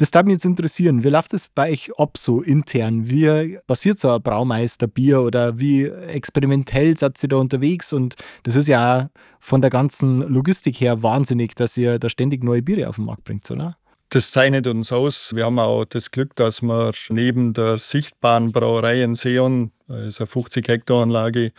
Das 0.00 0.10
darf 0.10 0.24
mich 0.24 0.32
jetzt 0.32 0.46
interessieren. 0.46 1.04
Wie 1.04 1.10
läuft 1.10 1.34
das 1.34 1.48
bei 1.54 1.72
euch 1.72 1.90
ab 1.98 2.16
so 2.16 2.40
intern? 2.40 3.10
Wie 3.10 3.58
passiert 3.66 3.98
so 3.98 4.08
ein 4.08 4.22
Braumeisterbier 4.22 5.20
oder 5.20 5.58
wie 5.58 5.84
experimentell 5.84 6.96
seid 6.96 7.22
ihr 7.22 7.28
da 7.28 7.36
unterwegs? 7.36 7.92
Und 7.92 8.14
das 8.44 8.56
ist 8.56 8.66
ja 8.66 9.10
von 9.40 9.60
der 9.60 9.68
ganzen 9.68 10.20
Logistik 10.22 10.80
her 10.80 11.02
wahnsinnig, 11.02 11.54
dass 11.54 11.76
ihr 11.76 11.98
da 11.98 12.08
ständig 12.08 12.42
neue 12.42 12.62
Biere 12.62 12.88
auf 12.88 12.96
den 12.96 13.04
Markt 13.04 13.24
bringt, 13.24 13.50
oder? 13.50 13.76
Das 14.08 14.30
zeichnet 14.30 14.66
uns 14.66 14.90
aus. 14.90 15.34
Wir 15.34 15.44
haben 15.44 15.58
auch 15.58 15.84
das 15.84 16.10
Glück, 16.10 16.34
dass 16.34 16.62
wir 16.62 16.92
neben 17.10 17.52
der 17.52 17.78
sichtbaren 17.78 18.52
Brauerei 18.52 19.02
in 19.02 19.14
Seon, 19.14 19.70
das 19.86 20.06
ist 20.06 20.20
eine 20.22 20.28
50 20.28 20.66
Hektar 20.66 21.02
Anlage, 21.02 21.52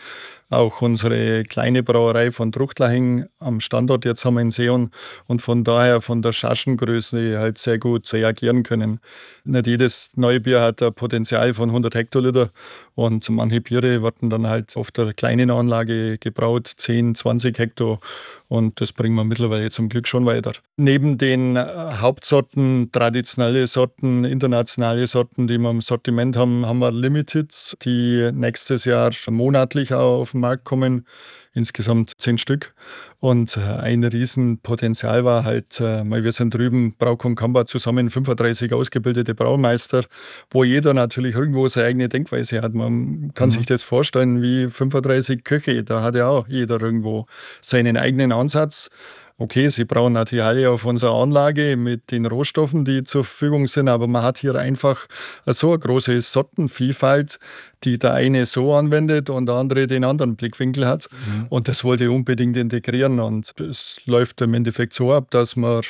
auch 0.52 0.82
unsere 0.82 1.44
kleine 1.44 1.84
Brauerei 1.84 2.32
von 2.32 2.52
Truchtlaching 2.52 3.26
am 3.40 3.60
Standort 3.60 4.06
jetzt 4.06 4.26
haben 4.26 4.36
wir 4.36 4.42
in 4.42 4.52
Seon 4.52 4.92
und 5.28 5.42
von 5.42 5.64
daher 5.64 6.02
von 6.02 6.22
der 6.22 6.34
Schaschengröße 6.34 7.40
halt 7.40 7.58
sehr 7.58 7.80
gut 7.80 8.12
reagieren 8.14 8.64
können. 8.64 9.00
Nicht 9.44 9.68
jedes 9.68 10.12
neue 10.16 10.40
Bier 10.40 10.62
hat 10.62 10.82
ein 10.82 10.94
Potenzial 10.94 11.54
von 11.54 11.70
100 11.70 11.96
Hektoliter 11.96 12.50
und 12.96 13.28
manche 13.30 13.62
Biere 13.62 14.04
werden 14.04 14.30
dann 14.30 14.48
halt 14.48 14.76
auf 14.76 14.92
der 14.92 15.14
kleinen 15.14 15.50
Anlage 15.50 16.18
gebraut, 16.18 16.72
10, 16.76 17.16
20 17.16 17.58
Hektar 17.58 18.00
und 18.52 18.82
das 18.82 18.92
bringen 18.92 19.16
wir 19.16 19.24
mittlerweile 19.24 19.70
zum 19.70 19.88
Glück 19.88 20.10
schon 20.10 20.26
weiter. 20.26 20.52
Neben 20.76 21.18
den 21.18 21.56
äh, 21.56 21.66
Hauptsorten, 22.00 22.92
traditionelle 22.92 23.66
Sorten, 23.66 24.26
internationale 24.26 25.08
Sorten, 25.08 25.48
die 25.48 25.58
wir 25.58 25.70
im 25.70 25.80
Sortiment 25.80 26.36
haben, 26.36 26.66
haben 26.66 26.80
wir 26.80 26.92
Limiteds, 26.92 27.78
die 27.84 28.30
nächstes 28.34 28.84
Jahr 28.84 29.12
monatlich 29.30 29.94
auf 29.94 30.32
den 30.32 30.41
Markt 30.42 30.66
kommen 30.66 31.06
insgesamt 31.54 32.14
zehn 32.18 32.38
Stück. 32.38 32.74
Und 33.20 33.58
äh, 33.58 33.62
ein 33.62 34.04
Riesenpotenzial 34.04 35.26
war 35.26 35.44
halt, 35.44 35.80
äh, 35.80 36.04
wir 36.04 36.32
sind 36.32 36.54
drüben, 36.54 36.96
Brauch 36.98 37.24
und 37.26 37.36
Kamba 37.36 37.66
zusammen 37.66 38.10
35 38.10 38.74
ausgebildete 38.74 39.36
Braumeister, 39.36 40.06
wo 40.50 40.64
jeder 40.64 40.94
natürlich 40.94 41.36
irgendwo 41.36 41.68
seine 41.68 41.88
eigene 41.88 42.10
Denkweise 42.10 42.62
hat. 42.62 42.74
Man 42.74 43.34
kann 43.34 43.50
mhm. 43.50 43.54
sich 43.54 43.66
das 43.66 43.84
vorstellen 43.84 44.42
wie 44.42 44.70
35 44.70 45.44
Köche, 45.44 45.84
da 45.84 46.02
hat 46.02 46.16
ja 46.16 46.28
auch 46.28 46.48
jeder 46.48 46.82
irgendwo 46.82 47.26
seinen 47.62 47.98
eigenen 47.98 48.32
Ansatz. 48.32 48.90
Okay, 49.42 49.70
sie 49.70 49.86
brauchen 49.86 50.14
natürlich 50.14 50.46
alle 50.46 50.70
auf 50.70 50.86
unserer 50.86 51.16
Anlage 51.16 51.76
mit 51.76 52.12
den 52.12 52.28
Rohstoffen, 52.28 52.86
die 52.86 53.04
zur 53.04 53.24
Verfügung 53.24 53.66
sind, 53.66 53.88
aber 53.88 54.06
man 54.06 54.22
hat 54.22 54.38
hier 54.38 54.54
einfach 54.54 55.08
so 55.48 55.70
eine 55.70 55.80
große 55.80 56.22
Sortenvielfalt, 56.22 57.40
die 57.84 57.98
der 57.98 58.14
eine 58.14 58.46
so 58.46 58.76
anwendet 58.76 59.32
und 59.32 59.48
der 59.48 59.56
andere 59.56 59.88
den 59.88 60.04
anderen 60.04 60.36
Blickwinkel 60.36 60.86
hat. 60.86 61.10
Mhm. 61.26 61.48
Und 61.50 61.68
das 61.68 61.84
wollte 61.84 62.04
ich 62.04 62.12
unbedingt 62.12 62.56
integrieren. 62.56 63.20
Und 63.20 63.60
es 63.60 64.00
läuft 64.06 64.42
im 64.42 64.54
Endeffekt 64.54 64.94
so 64.94 65.12
ab, 65.12 65.32
dass 65.32 65.56
wir 65.56 65.82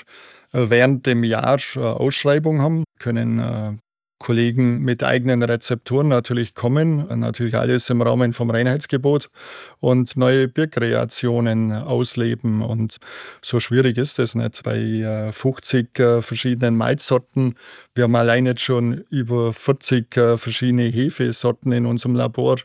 während 0.54 1.06
dem 1.06 1.26
Jahr 1.26 1.60
Ausschreibung 1.76 2.62
haben, 2.62 2.86
können 3.00 3.40
äh, 3.40 3.74
Kollegen 4.22 4.82
mit 4.82 5.04
eigenen 5.04 5.42
Rezepturen 5.42 6.08
natürlich 6.08 6.54
kommen, 6.54 7.08
natürlich 7.20 7.56
alles 7.56 7.90
im 7.90 8.04
Rahmen 8.04 8.34
vom 8.34 8.52
Reinheitsgebot 8.52 9.32
und 9.80 10.16
neue 10.16 10.48
Bierkreationen 10.48 11.72
ausleben. 11.72 12.62
Und 12.62 12.98
so 13.42 13.60
schwierig 13.60 13.98
ist 13.98 14.20
es 14.20 14.36
nicht. 14.36 14.62
Bei 14.62 15.32
50 15.34 15.98
äh, 15.98 16.04
äh, 16.04 16.22
verschiedenen 16.22 16.78
Malzsorten, 16.78 17.56
wir 17.96 18.04
haben 18.04 18.16
allein 18.16 18.46
jetzt 18.46 18.62
schon 18.62 19.04
über 19.10 19.54
40 19.54 20.16
äh, 20.16 20.38
verschiedene 20.38 20.84
Hefesorten 20.84 21.72
in 21.72 21.88
unserem 21.88 22.14
Labor, 22.14 22.58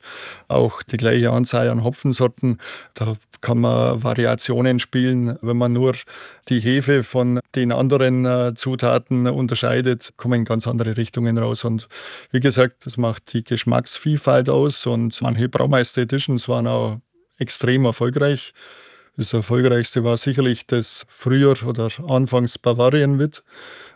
auch 0.49 0.83
die 0.83 0.99
gleiche 0.99 1.31
Anzahl 1.31 1.71
an 1.71 1.83
Hopfensorten. 1.83 2.59
Da 2.93 3.15
kann 3.41 3.61
man 3.61 4.03
Variationen 4.03 4.79
spielen. 4.79 5.39
Wenn 5.41 5.57
man 5.57 5.73
nur 5.73 5.95
die 6.49 6.61
Hefe 6.61 7.03
von 7.03 7.41
den 7.55 7.73
anderen 7.73 8.57
Zutaten 8.57 9.27
unterscheidet, 9.27 10.15
kommen 10.17 10.45
ganz 10.45 10.67
andere 10.67 10.97
Richtungen 10.97 11.39
raus 11.39 11.46
raus. 11.47 11.65
Und 11.65 11.89
wie 12.31 12.41
gesagt, 12.41 12.87
das 12.87 12.97
macht 12.97 13.33
die 13.33 13.45
Geschmacksvielfalt 13.45 14.49
aus 14.49 14.87
und 14.87 15.21
manche 15.23 15.49
Braumeister 15.49 16.03
Editions 16.03 16.49
waren 16.49 16.67
auch 16.67 16.99
extrem 17.39 17.85
erfolgreich. 17.85 18.53
Das 19.17 19.33
erfolgreichste 19.33 20.05
war 20.05 20.19
sicherlich 20.19 20.67
das 20.67 21.07
Frühjahr 21.09 21.57
oder 21.67 21.89
anfangs 22.07 22.59
Bavarian-Wit, 22.59 23.45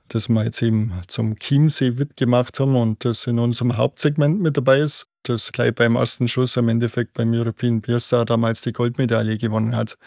das 0.08 0.30
wir 0.30 0.44
jetzt 0.44 0.62
eben 0.62 0.94
zum 1.08 1.38
Chiemsee-Wit 1.38 2.16
gemacht 2.16 2.58
haben 2.58 2.74
und 2.74 3.04
das 3.04 3.26
in 3.26 3.38
unserem 3.38 3.76
Hauptsegment 3.76 4.40
mit 4.40 4.56
dabei 4.56 4.78
ist, 4.78 5.08
das 5.24 5.52
gleich 5.52 5.74
beim 5.74 5.96
ersten 5.96 6.26
Schuss 6.26 6.56
im 6.56 6.70
Endeffekt 6.70 7.12
beim 7.12 7.34
European 7.34 7.82
Beer 7.82 8.00
Star 8.00 8.24
damals 8.24 8.62
die 8.62 8.72
Goldmedaille 8.72 9.36
gewonnen 9.36 9.76
hat. 9.76 9.98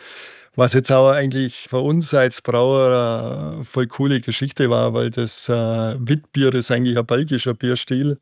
Was 0.55 0.73
jetzt 0.73 0.91
auch 0.91 1.09
eigentlich 1.09 1.67
für 1.67 1.79
uns 1.79 2.13
als 2.13 2.41
Brauer 2.43 3.55
eine 3.55 3.63
voll 3.63 3.87
coole 3.87 4.21
Geschichte 4.21 4.69
war, 4.69 4.93
weil 4.93 5.09
das 5.09 5.49
äh, 5.49 5.95
Witbier 5.97 6.53
ist 6.53 6.69
eigentlich 6.69 6.95
ein 6.95 7.07
belgischer 7.07 7.55
Bierstil, 7.55 8.19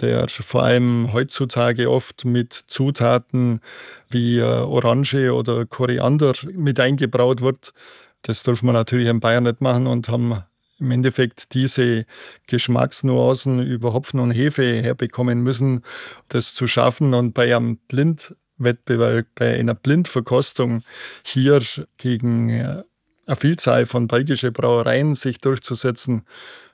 der 0.00 0.28
vor 0.28 0.62
allem 0.62 1.12
heutzutage 1.12 1.90
oft 1.90 2.24
mit 2.24 2.54
Zutaten 2.54 3.60
wie 4.08 4.38
äh, 4.38 4.44
Orange 4.44 5.30
oder 5.34 5.66
Koriander 5.66 6.32
mit 6.54 6.80
eingebraut 6.80 7.42
wird. 7.42 7.74
Das 8.22 8.42
dürfen 8.42 8.66
wir 8.66 8.72
natürlich 8.72 9.08
in 9.08 9.20
Bayern 9.20 9.44
nicht 9.44 9.60
machen 9.60 9.86
und 9.86 10.08
haben 10.08 10.42
im 10.80 10.90
Endeffekt 10.90 11.52
diese 11.52 12.06
Geschmacksnuancen 12.46 13.62
über 13.62 13.92
Hopfen 13.92 14.20
und 14.20 14.30
Hefe 14.30 14.80
herbekommen 14.82 15.42
müssen, 15.42 15.82
das 16.28 16.54
zu 16.54 16.66
schaffen. 16.66 17.12
Und 17.12 17.34
bei 17.34 17.54
einem 17.54 17.76
Blind 17.76 18.34
Wettbewerb 18.58 19.26
bei 19.34 19.58
einer 19.58 19.74
Blindverkostung 19.74 20.82
hier 21.24 21.62
gegen 21.98 22.50
äh, 22.50 22.82
eine 23.26 23.36
Vielzahl 23.36 23.86
von 23.86 24.08
belgischen 24.08 24.52
Brauereien 24.52 25.14
sich 25.14 25.38
durchzusetzen, 25.38 26.22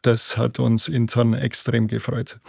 das 0.02 0.36
hat 0.36 0.58
uns 0.58 0.88
intern 0.88 1.34
extrem 1.34 1.86
gefreut. 1.86 2.40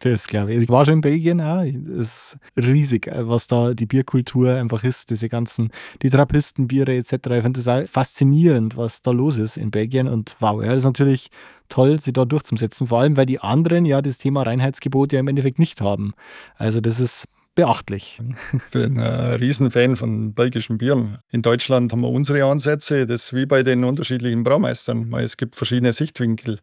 Das 0.00 0.28
glaube 0.28 0.54
ich. 0.54 0.62
Ich 0.62 0.68
war 0.68 0.84
schon 0.84 0.94
in 0.94 1.00
Belgien 1.00 1.40
auch. 1.40 1.62
Es 1.62 2.36
ist 2.36 2.38
riesig, 2.56 3.08
äh, 3.08 3.28
was 3.28 3.48
da 3.48 3.74
die 3.74 3.86
Bierkultur 3.86 4.54
einfach 4.54 4.84
ist. 4.84 5.10
Diese 5.10 5.28
ganzen, 5.28 5.72
die 6.02 6.10
Trappistenbiere 6.10 6.94
etc. 6.94 7.12
Ich 7.12 7.42
finde 7.42 7.60
das 7.60 7.66
auch 7.66 7.84
faszinierend, 7.88 8.76
was 8.76 9.02
da 9.02 9.10
los 9.10 9.38
ist 9.38 9.56
in 9.56 9.72
Belgien. 9.72 10.06
Und 10.06 10.36
wow, 10.38 10.62
ja, 10.62 10.68
das 10.68 10.78
ist 10.78 10.84
natürlich 10.84 11.30
toll, 11.68 12.00
sie 12.00 12.12
da 12.12 12.24
durchzusetzen. 12.24 12.86
Vor 12.86 13.00
allem, 13.00 13.16
weil 13.16 13.26
die 13.26 13.40
anderen 13.40 13.84
ja 13.86 14.00
das 14.00 14.18
Thema 14.18 14.42
Reinheitsgebot 14.42 15.12
ja 15.12 15.18
im 15.18 15.26
Endeffekt 15.26 15.58
nicht 15.58 15.80
haben. 15.80 16.14
Also 16.56 16.80
das 16.80 17.00
ist 17.00 17.26
beachtlich. 17.58 18.20
Ich 18.52 18.70
bin 18.70 19.00
ein 19.00 19.34
Riesenfan 19.34 19.96
von 19.96 20.32
belgischen 20.32 20.78
Bieren. 20.78 21.18
In 21.32 21.42
Deutschland 21.42 21.90
haben 21.90 22.02
wir 22.02 22.08
unsere 22.08 22.44
Ansätze, 22.44 23.04
das 23.04 23.24
ist 23.24 23.32
wie 23.32 23.46
bei 23.46 23.64
den 23.64 23.82
unterschiedlichen 23.82 24.44
Braumeistern. 24.44 25.12
Es 25.14 25.36
gibt 25.36 25.56
verschiedene 25.56 25.92
Sichtwinkel. 25.92 26.60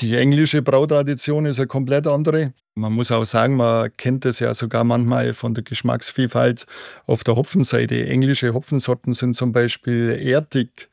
Die 0.00 0.16
englische 0.16 0.60
Brautradition 0.60 1.46
ist 1.46 1.60
eine 1.60 1.68
komplett 1.68 2.08
andere. 2.08 2.54
Man 2.74 2.92
muss 2.92 3.12
auch 3.12 3.24
sagen, 3.24 3.54
man 3.54 3.96
kennt 3.96 4.24
es 4.24 4.40
ja 4.40 4.52
sogar 4.52 4.82
manchmal 4.82 5.32
von 5.32 5.54
der 5.54 5.62
Geschmacksvielfalt 5.62 6.66
auf 7.06 7.22
der 7.22 7.36
Hopfenseite. 7.36 8.04
Englische 8.08 8.52
Hopfensorten 8.52 9.14
sind 9.14 9.36
zum 9.36 9.52
Beispiel 9.52 10.18
erdig, 10.20 10.88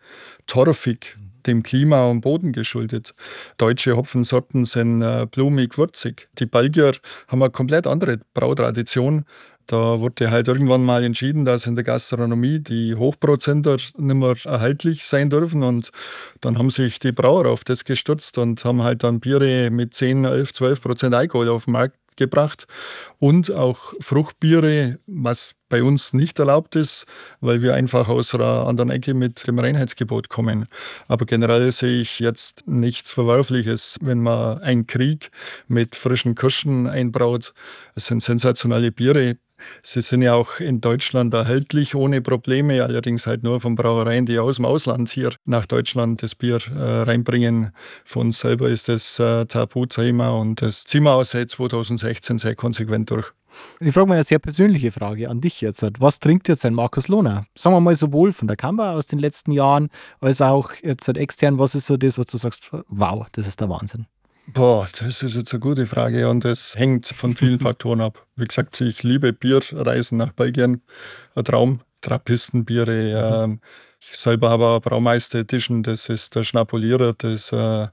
torfig 0.45 1.17
dem 1.45 1.63
Klima 1.63 2.05
und 2.05 2.21
Boden 2.21 2.51
geschuldet. 2.51 3.13
Deutsche 3.57 3.95
Hopfensorten 3.95 4.65
sind 4.65 5.01
äh, 5.01 5.27
blumig, 5.29 5.77
würzig. 5.77 6.29
Die 6.39 6.45
Belgier 6.45 6.93
haben 7.27 7.41
eine 7.41 7.51
komplett 7.51 7.87
andere 7.87 8.19
Brautradition. 8.33 9.25
Da 9.69 9.99
wurde 9.99 10.31
halt 10.31 10.47
irgendwann 10.47 10.83
mal 10.83 11.03
entschieden, 11.03 11.45
dass 11.45 11.67
in 11.67 11.75
der 11.75 11.83
Gastronomie 11.83 12.59
die 12.59 12.95
Hochprozenter 12.95 13.77
nicht 13.97 13.97
mehr 13.97 14.35
erhaltlich 14.43 15.05
sein 15.05 15.29
dürfen. 15.29 15.61
Und 15.61 15.91
dann 16.41 16.57
haben 16.57 16.71
sich 16.71 16.97
die 16.97 17.11
Brauer 17.11 17.45
auf 17.45 17.63
das 17.63 17.85
gestürzt 17.85 18.39
und 18.39 18.65
haben 18.65 18.81
halt 18.81 19.03
dann 19.03 19.19
Biere 19.19 19.69
mit 19.69 19.93
10, 19.93 20.25
11, 20.25 20.53
12 20.53 20.81
Prozent 20.81 21.13
Alkohol 21.13 21.49
auf 21.49 21.65
den 21.65 21.73
Markt 21.73 21.95
gebracht 22.15 22.65
und 23.19 23.51
auch 23.51 23.93
Fruchtbiere, 23.99 24.97
was 25.05 25.53
bei 25.69 25.83
uns 25.83 26.13
nicht 26.13 26.39
erlaubt 26.39 26.75
ist, 26.75 27.05
weil 27.39 27.61
wir 27.61 27.75
einfach 27.75 28.09
aus 28.09 28.33
einer 28.33 28.67
anderen 28.67 28.89
Ecke 28.89 29.13
mit 29.13 29.47
dem 29.47 29.59
Reinheitsgebot 29.59 30.29
kommen. 30.29 30.67
Aber 31.07 31.25
generell 31.25 31.71
sehe 31.71 32.01
ich 32.01 32.19
jetzt 32.19 32.67
nichts 32.67 33.11
Verwerfliches, 33.11 33.97
wenn 34.01 34.21
man 34.21 34.59
einen 34.59 34.87
Krieg 34.87 35.31
mit 35.67 35.95
frischen 35.95 36.35
Kirschen 36.35 36.87
einbraut. 36.87 37.53
Es 37.95 38.07
sind 38.07 38.21
sensationelle 38.23 38.91
Biere. 38.91 39.37
Sie 39.83 40.01
sind 40.01 40.21
ja 40.21 40.33
auch 40.33 40.59
in 40.59 40.81
Deutschland 40.81 41.33
erhältlich 41.33 41.95
ohne 41.95 42.21
Probleme, 42.21 42.83
allerdings 42.83 43.27
halt 43.27 43.43
nur 43.43 43.59
von 43.59 43.75
Brauereien, 43.75 44.25
die 44.25 44.39
aus 44.39 44.55
dem 44.55 44.65
Ausland 44.65 45.09
hier 45.09 45.31
nach 45.45 45.65
Deutschland 45.65 46.23
das 46.23 46.35
Bier 46.35 46.59
äh, 46.75 47.01
reinbringen. 47.01 47.71
Für 48.05 48.19
uns 48.19 48.39
selber 48.39 48.69
ist 48.69 48.87
das 48.87 49.19
äh, 49.19 49.45
Tabuthema 49.45 50.29
und 50.29 50.61
das 50.61 50.83
ziehen 50.83 51.03
wir 51.03 51.13
auch 51.13 51.23
seit 51.23 51.49
2016 51.49 52.39
sehr 52.39 52.55
konsequent 52.55 53.09
durch. 53.09 53.33
Ich 53.79 53.93
frage 53.93 54.07
mal 54.07 54.15
eine 54.15 54.23
sehr 54.23 54.39
persönliche 54.39 54.91
Frage 54.91 55.29
an 55.29 55.41
dich 55.41 55.61
jetzt. 55.61 55.83
Was 55.99 56.19
trinkt 56.19 56.47
jetzt 56.47 56.65
ein 56.65 56.73
Markus 56.73 57.07
Lohner? 57.07 57.45
Sagen 57.55 57.75
wir 57.75 57.79
mal 57.79 57.95
sowohl 57.95 58.33
von 58.33 58.47
der 58.47 58.57
Kamera 58.57 58.93
aus 58.93 59.07
den 59.07 59.19
letzten 59.19 59.51
Jahren 59.51 59.89
als 60.19 60.41
auch 60.41 60.71
jetzt 60.81 61.07
extern. 61.07 61.59
Was 61.59 61.75
ist 61.75 61.87
so 61.87 61.97
das, 61.97 62.17
was 62.17 62.27
du 62.27 62.37
sagst, 62.37 62.71
wow, 62.87 63.27
das 63.31 63.47
ist 63.47 63.59
der 63.59 63.69
Wahnsinn? 63.69 64.05
Boah, 64.47 64.87
das 64.99 65.21
ist 65.21 65.35
jetzt 65.35 65.53
eine 65.53 65.59
gute 65.59 65.85
Frage 65.85 66.27
und 66.27 66.43
das 66.43 66.75
hängt 66.75 67.07
von 67.07 67.35
vielen 67.35 67.59
Faktoren 67.59 68.01
ab. 68.01 68.25
Wie 68.35 68.45
gesagt, 68.45 68.81
ich 68.81 69.03
liebe 69.03 69.31
Bierreisen 69.31 70.17
nach 70.17 70.31
Belgien, 70.31 70.81
ein 71.35 71.43
Traum, 71.43 71.81
Trappistenbiere. 72.01 73.47
Mhm. 73.47 73.53
Äh, 73.53 73.57
ich 74.01 74.17
selber 74.17 74.49
habe 74.49 74.65
auch 74.65 74.81
Braumeister 74.81 75.39
Edition, 75.39 75.83
das 75.83 76.09
ist 76.09 76.35
der 76.35 76.43
Schnapolierer, 76.43 77.13
das 77.17 77.51
äh, 77.51 77.87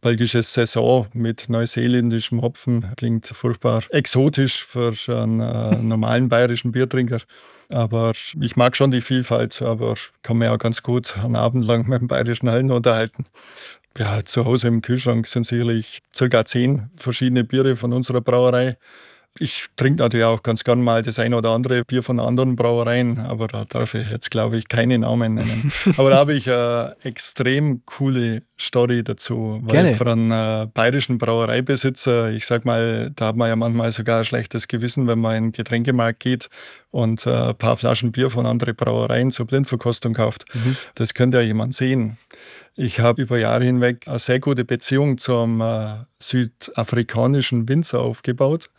belgische 0.00 0.42
Saison 0.42 1.06
mit 1.12 1.48
neuseeländischem 1.48 2.42
Hopfen. 2.42 2.86
Klingt 2.96 3.26
furchtbar 3.26 3.82
exotisch 3.90 4.64
für 4.64 4.94
einen 5.08 5.40
äh, 5.40 5.76
normalen 5.82 6.28
bayerischen 6.28 6.72
Biertrinker. 6.72 7.20
Aber 7.68 8.12
ich 8.40 8.56
mag 8.56 8.76
schon 8.76 8.90
die 8.90 9.00
Vielfalt, 9.00 9.62
aber 9.62 9.94
kann 10.22 10.38
mir 10.38 10.52
auch 10.52 10.58
ganz 10.58 10.82
gut 10.82 11.16
einen 11.18 11.36
Abend 11.36 11.64
lang 11.64 11.88
mit 11.88 12.00
dem 12.00 12.08
bayerischen 12.08 12.50
Hallen 12.50 12.70
unterhalten. 12.72 13.26
Ja, 13.98 14.24
zu 14.24 14.44
Hause 14.44 14.68
im 14.68 14.82
Kühlschrank 14.82 15.26
sind 15.26 15.46
sicherlich 15.46 16.00
circa 16.14 16.44
zehn 16.44 16.90
verschiedene 16.96 17.44
Biere 17.44 17.76
von 17.76 17.92
unserer 17.92 18.20
Brauerei. 18.20 18.76
Ich 19.38 19.66
trinke 19.76 20.02
natürlich 20.02 20.26
auch 20.26 20.42
ganz 20.42 20.64
gern 20.64 20.82
mal 20.82 21.02
das 21.02 21.18
eine 21.20 21.36
oder 21.36 21.50
andere 21.50 21.84
Bier 21.84 22.02
von 22.02 22.18
anderen 22.18 22.56
Brauereien, 22.56 23.20
aber 23.20 23.46
da 23.46 23.64
darf 23.64 23.94
ich 23.94 24.10
jetzt, 24.10 24.30
glaube 24.30 24.58
ich, 24.58 24.68
keine 24.68 24.98
Namen 24.98 25.34
nennen. 25.34 25.72
aber 25.96 26.10
da 26.10 26.16
habe 26.16 26.34
ich 26.34 26.50
eine 26.50 26.96
extrem 27.04 27.86
coole 27.86 28.42
Story 28.58 29.04
dazu, 29.04 29.60
weil 29.62 29.84
Gerne. 29.84 29.94
für 29.94 30.10
einen 30.10 30.30
äh, 30.32 30.66
bayerischen 30.74 31.18
Brauereibesitzer, 31.18 32.32
ich 32.32 32.44
sag 32.44 32.64
mal, 32.64 33.12
da 33.14 33.28
hat 33.28 33.36
man 33.36 33.48
ja 33.48 33.56
manchmal 33.56 33.92
sogar 33.92 34.18
ein 34.18 34.24
schlechtes 34.24 34.66
Gewissen, 34.66 35.06
wenn 35.06 35.20
man 35.20 35.36
in 35.36 35.44
den 35.44 35.52
Getränkemarkt 35.52 36.20
geht 36.20 36.48
und 36.90 37.24
äh, 37.24 37.30
ein 37.30 37.56
paar 37.56 37.76
Flaschen 37.76 38.10
Bier 38.10 38.30
von 38.30 38.46
anderen 38.46 38.74
Brauereien 38.74 39.30
zur 39.30 39.46
Blindverkostung 39.46 40.12
kauft. 40.12 40.44
Mhm. 40.54 40.76
Das 40.96 41.14
könnte 41.14 41.38
ja 41.38 41.44
jemand 41.44 41.76
sehen. 41.76 42.18
Ich 42.82 42.98
habe 42.98 43.20
über 43.20 43.36
Jahre 43.36 43.64
hinweg 43.64 44.08
eine 44.08 44.18
sehr 44.18 44.40
gute 44.40 44.64
Beziehung 44.64 45.18
zum 45.18 45.60
äh, 45.60 45.96
südafrikanischen 46.18 47.68
Winzer 47.68 48.00
aufgebaut 48.00 48.70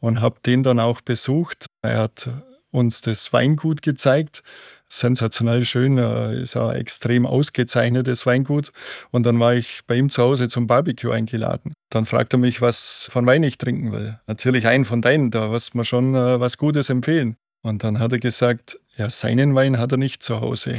und 0.00 0.22
habe 0.22 0.36
den 0.46 0.62
dann 0.62 0.80
auch 0.80 1.02
besucht. 1.02 1.66
Er 1.82 1.98
hat 1.98 2.30
uns 2.70 3.02
das 3.02 3.30
Weingut 3.34 3.82
gezeigt. 3.82 4.42
Sensationell 4.88 5.66
schön, 5.66 5.98
äh, 5.98 6.40
ist 6.40 6.56
ein 6.56 6.76
extrem 6.76 7.26
ausgezeichnetes 7.26 8.24
Weingut. 8.24 8.72
Und 9.10 9.26
dann 9.26 9.38
war 9.38 9.52
ich 9.52 9.80
bei 9.86 9.96
ihm 9.96 10.08
zu 10.08 10.22
Hause 10.22 10.48
zum 10.48 10.66
Barbecue 10.66 11.12
eingeladen. 11.12 11.74
Dann 11.90 12.06
fragt 12.06 12.32
er 12.32 12.38
mich, 12.38 12.62
was 12.62 13.06
von 13.10 13.26
Wein 13.26 13.42
ich 13.42 13.58
trinken 13.58 13.92
will. 13.92 14.18
Natürlich 14.26 14.66
einen 14.66 14.86
von 14.86 15.02
deinen, 15.02 15.30
da 15.30 15.50
wirst 15.50 15.74
mir 15.74 15.84
schon 15.84 16.14
äh, 16.14 16.40
was 16.40 16.56
Gutes 16.56 16.88
empfehlen. 16.88 17.36
Und 17.62 17.84
dann 17.84 17.98
hat 17.98 18.12
er 18.12 18.18
gesagt, 18.18 18.80
ja, 18.96 19.10
seinen 19.10 19.54
Wein 19.54 19.78
hat 19.78 19.92
er 19.92 19.98
nicht 19.98 20.22
zu 20.22 20.40
Hause. 20.40 20.76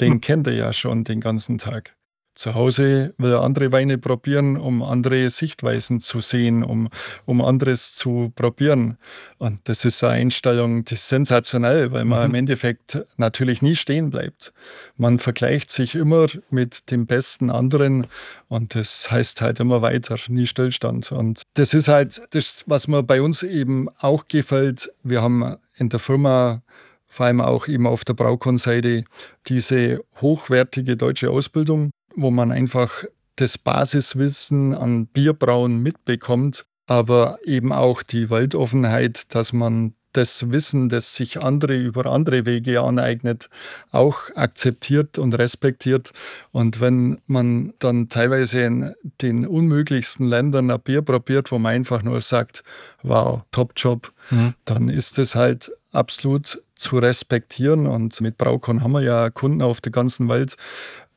Den 0.00 0.20
kennt 0.20 0.46
er 0.46 0.52
ja 0.52 0.74
schon 0.74 1.04
den 1.04 1.22
ganzen 1.22 1.56
Tag. 1.56 1.94
Zu 2.40 2.54
Hause 2.54 3.12
will 3.18 3.32
er 3.32 3.42
andere 3.42 3.70
Weine 3.70 3.98
probieren, 3.98 4.56
um 4.56 4.82
andere 4.82 5.28
Sichtweisen 5.28 6.00
zu 6.00 6.22
sehen, 6.22 6.64
um, 6.64 6.88
um 7.26 7.42
anderes 7.42 7.92
zu 7.94 8.32
probieren. 8.34 8.96
Und 9.36 9.60
das 9.64 9.84
ist 9.84 10.02
eine 10.02 10.22
Einstellung, 10.22 10.86
die 10.86 10.94
ist 10.94 11.10
sensationell, 11.10 11.92
weil 11.92 12.06
man 12.06 12.20
mhm. 12.20 12.24
im 12.24 12.34
Endeffekt 12.36 13.04
natürlich 13.18 13.60
nie 13.60 13.76
stehen 13.76 14.08
bleibt. 14.08 14.54
Man 14.96 15.18
vergleicht 15.18 15.68
sich 15.68 15.94
immer 15.94 16.28
mit 16.48 16.90
dem 16.90 17.04
besten 17.04 17.50
anderen 17.50 18.06
und 18.48 18.74
das 18.74 19.10
heißt 19.10 19.42
halt 19.42 19.60
immer 19.60 19.82
weiter, 19.82 20.16
nie 20.28 20.46
Stillstand. 20.46 21.12
Und 21.12 21.42
das 21.52 21.74
ist 21.74 21.88
halt 21.88 22.22
das, 22.30 22.64
was 22.64 22.88
mir 22.88 23.02
bei 23.02 23.20
uns 23.20 23.42
eben 23.42 23.90
auch 23.98 24.28
gefällt. 24.28 24.90
Wir 25.02 25.20
haben 25.20 25.56
in 25.76 25.90
der 25.90 26.00
Firma 26.00 26.62
vor 27.06 27.26
allem 27.26 27.42
auch 27.42 27.68
eben 27.68 27.86
auf 27.86 28.06
der 28.06 28.14
Braukon-Seite 28.14 29.04
diese 29.46 30.02
hochwertige 30.22 30.96
deutsche 30.96 31.28
Ausbildung 31.28 31.90
wo 32.20 32.30
man 32.30 32.52
einfach 32.52 33.04
das 33.36 33.56
Basiswissen 33.56 34.74
an 34.74 35.06
Bierbrauen 35.06 35.82
mitbekommt, 35.82 36.66
aber 36.86 37.38
eben 37.44 37.72
auch 37.72 38.02
die 38.02 38.30
Weltoffenheit, 38.30 39.34
dass 39.34 39.52
man 39.52 39.94
das 40.12 40.50
Wissen, 40.50 40.88
das 40.88 41.14
sich 41.14 41.40
andere 41.40 41.76
über 41.76 42.06
andere 42.06 42.44
Wege 42.44 42.80
aneignet, 42.80 43.48
auch 43.92 44.34
akzeptiert 44.34 45.18
und 45.18 45.34
respektiert. 45.34 46.12
Und 46.50 46.80
wenn 46.80 47.20
man 47.26 47.74
dann 47.78 48.08
teilweise 48.08 48.60
in 48.62 48.92
den 49.22 49.46
unmöglichsten 49.46 50.26
Ländern 50.26 50.70
ein 50.70 50.80
Bier 50.80 51.02
probiert, 51.02 51.52
wo 51.52 51.58
man 51.58 51.74
einfach 51.74 52.02
nur 52.02 52.20
sagt, 52.20 52.64
wow, 53.02 53.42
top 53.52 53.72
Job, 53.76 54.12
mhm. 54.30 54.54
dann 54.64 54.88
ist 54.88 55.18
es 55.18 55.34
halt 55.34 55.70
absolut 55.92 56.60
zu 56.80 56.98
respektieren. 56.98 57.86
Und 57.86 58.20
mit 58.20 58.36
Braukon 58.36 58.82
haben 58.82 58.92
wir 58.92 59.02
ja 59.02 59.30
Kunden 59.30 59.62
auf 59.62 59.80
der 59.80 59.92
ganzen 59.92 60.28
Welt, 60.28 60.56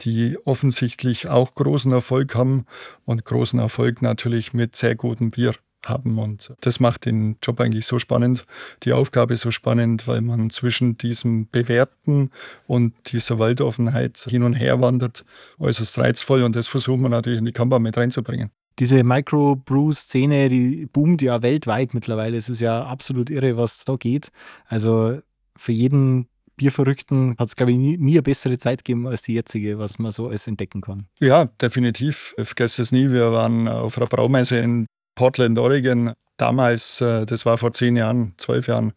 die 0.02 0.38
offensichtlich 0.46 1.28
auch 1.28 1.56
großen 1.56 1.92
Erfolg 1.92 2.36
haben 2.36 2.66
und 3.06 3.26
großen 3.26 3.60
Erfolg 3.60 4.02
natürlich 4.02 4.54
mit 4.54 4.76
sehr 4.76 4.96
gutem 4.96 5.32
Bier 5.32 5.54
haben. 5.86 6.20
Und 6.20 6.54
das 6.62 6.80
macht 6.80 7.06
den 7.06 7.38
Job 7.42 7.60
eigentlich 7.60 7.86
so 7.86 8.00
spannend, 8.00 8.46
die 8.84 8.94
Aufgabe 8.94 9.36
so 9.36 9.52
spannend, 9.52 10.08
weil 10.08 10.22
man 10.22 10.50
zwischen 10.50 10.98
diesem 10.98 11.50
Bewerten 11.50 12.32
und 12.68 12.94
dieser 13.12 13.40
Weltoffenheit 13.40 14.26
hin 14.30 14.44
und 14.44 14.54
her 14.54 14.82
wandert. 14.82 15.26
Äußerst 15.60 15.98
reizvoll 15.98 16.44
und 16.44 16.56
das 16.56 16.68
versuchen 16.68 17.02
wir 17.02 17.10
natürlich 17.10 17.40
in 17.40 17.46
die 17.46 17.52
Kamera 17.52 17.80
mit 17.80 17.98
reinzubringen. 17.98 18.52
Diese 18.80 19.04
Microbrew-Szene, 19.04 20.50
die 20.50 20.88
boomt 20.92 21.22
ja 21.22 21.44
weltweit 21.44 21.94
mittlerweile. 21.94 22.38
Es 22.38 22.50
ist 22.50 22.60
ja 22.60 22.84
absolut 22.86 23.30
irre, 23.30 23.56
was 23.56 23.84
da 23.84 23.96
geht. 23.98 24.30
Also 24.66 25.20
für 25.58 25.72
jeden 25.72 26.28
Bierverrückten 26.56 27.36
hat 27.40 27.48
es, 27.48 27.56
glaube 27.56 27.72
ich, 27.72 27.78
nie, 27.78 27.98
nie, 27.98 28.14
eine 28.14 28.22
bessere 28.22 28.58
Zeit 28.58 28.84
gegeben 28.84 29.08
als 29.08 29.24
die 29.24 29.34
jetzige, 29.34 29.80
was 29.80 29.98
man 29.98 30.12
so 30.12 30.28
alles 30.28 30.48
entdecken 30.48 30.82
kann. 30.82 31.08
Ja, 31.20 31.46
definitiv. 31.46 32.36
Ich 32.38 32.48
vergesse 32.48 32.82
es 32.84 32.92
nie. 32.92 33.10
Wir 33.10 33.32
waren 33.32 33.68
auf 33.68 33.98
einer 33.98 34.08
Braumesse 34.08 34.58
in 34.58 34.86
Portland, 35.16 35.58
Oregon 35.58 36.14
damals, 36.38 37.02
äh, 37.02 37.26
das 37.26 37.46
war 37.46 37.58
vor 37.58 37.74
zehn 37.74 37.96
Jahren, 37.96 38.34
zwölf 38.38 38.68
Jahren, 38.68 38.94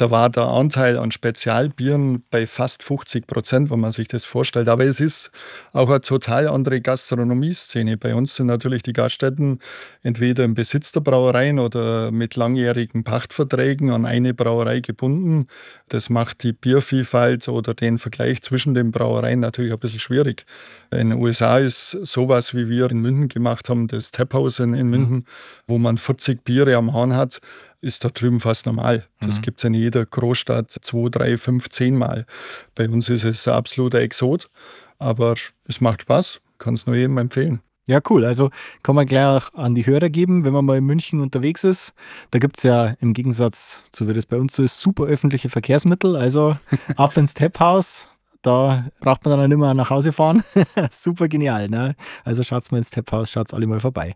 da 0.00 0.10
war 0.10 0.30
der 0.30 0.44
Anteil 0.44 0.96
an 0.96 1.10
Spezialbieren 1.10 2.24
bei 2.30 2.46
fast 2.46 2.82
50 2.82 3.26
Prozent, 3.26 3.70
wenn 3.70 3.80
man 3.80 3.92
sich 3.92 4.08
das 4.08 4.24
vorstellt. 4.24 4.66
Aber 4.66 4.84
es 4.84 4.98
ist 4.98 5.30
auch 5.74 5.90
eine 5.90 6.00
total 6.00 6.48
andere 6.48 6.80
Gastronomieszene. 6.80 7.98
Bei 7.98 8.14
uns 8.14 8.34
sind 8.34 8.46
natürlich 8.46 8.82
die 8.82 8.94
Gaststätten 8.94 9.58
entweder 10.02 10.44
im 10.44 10.54
Besitz 10.54 10.90
der 10.92 11.00
Brauereien 11.00 11.58
oder 11.58 12.10
mit 12.12 12.34
langjährigen 12.34 13.04
Pachtverträgen 13.04 13.90
an 13.90 14.06
eine 14.06 14.32
Brauerei 14.32 14.80
gebunden. 14.80 15.48
Das 15.88 16.08
macht 16.08 16.44
die 16.44 16.54
Biervielfalt 16.54 17.46
oder 17.48 17.74
den 17.74 17.98
Vergleich 17.98 18.40
zwischen 18.40 18.72
den 18.72 18.92
Brauereien 18.92 19.40
natürlich 19.40 19.74
ein 19.74 19.78
bisschen 19.78 20.00
schwierig. 20.00 20.46
In 20.90 21.10
den 21.10 21.18
USA 21.18 21.58
ist 21.58 21.90
sowas, 21.90 22.54
wie 22.54 22.70
wir 22.70 22.90
in 22.90 23.00
München 23.00 23.28
gemacht 23.28 23.68
haben, 23.68 23.86
das 23.86 24.12
Taphouse 24.12 24.60
in, 24.60 24.70
München, 24.70 25.16
mhm. 25.16 25.24
wo 25.66 25.76
man 25.76 25.98
40 25.98 26.42
Biere 26.42 26.78
am 26.80 26.92
Hahn 26.92 27.14
hat, 27.14 27.40
ist 27.80 28.04
da 28.04 28.08
drüben 28.08 28.40
fast 28.40 28.66
normal. 28.66 29.06
Das 29.20 29.38
mhm. 29.38 29.42
gibt 29.42 29.58
es 29.58 29.64
in 29.64 29.74
jeder 29.74 30.04
Großstadt 30.04 30.70
zwei, 30.82 31.08
drei, 31.08 31.36
fünf, 31.36 31.68
zehn 31.70 31.96
Mal. 31.96 32.26
Bei 32.74 32.88
uns 32.88 33.08
ist 33.08 33.24
es 33.24 33.46
ein 33.46 33.54
absoluter 33.54 34.00
Exot, 34.00 34.50
aber 34.98 35.34
es 35.64 35.80
macht 35.80 36.02
Spaß, 36.02 36.40
kann 36.58 36.74
es 36.74 36.86
nur 36.86 36.96
jedem 36.96 37.18
empfehlen. 37.18 37.60
Ja, 37.86 37.98
cool. 38.08 38.24
Also 38.24 38.50
kann 38.82 38.94
man 38.94 39.06
gleich 39.06 39.24
auch 39.24 39.54
an 39.54 39.74
die 39.74 39.84
Hörer 39.84 40.10
geben, 40.10 40.44
wenn 40.44 40.52
man 40.52 40.64
mal 40.64 40.78
in 40.78 40.84
München 40.84 41.20
unterwegs 41.20 41.64
ist. 41.64 41.92
Da 42.30 42.38
gibt 42.38 42.56
es 42.58 42.62
ja 42.62 42.94
im 43.00 43.14
Gegensatz 43.14 43.84
zu 43.90 44.06
wie 44.06 44.12
das 44.12 44.26
bei 44.26 44.36
uns 44.36 44.54
so 44.54 44.62
ist, 44.62 44.80
super 44.80 45.04
öffentliche 45.04 45.48
Verkehrsmittel. 45.48 46.14
Also 46.14 46.56
ab 46.96 47.16
ins 47.16 47.34
Taphouse. 47.34 48.06
Da 48.42 48.86
braucht 49.00 49.24
man 49.24 49.38
dann 49.38 49.50
nicht 49.50 49.58
mehr 49.58 49.74
nach 49.74 49.90
Hause 49.90 50.12
fahren. 50.12 50.44
super 50.92 51.28
genial. 51.28 51.68
Ne? 51.68 51.96
Also 52.24 52.44
schaut 52.44 52.70
mal 52.70 52.78
ins 52.78 52.90
Taphouse, 52.90 53.30
schaut 53.30 53.52
alle 53.52 53.66
mal 53.66 53.80
vorbei 53.80 54.14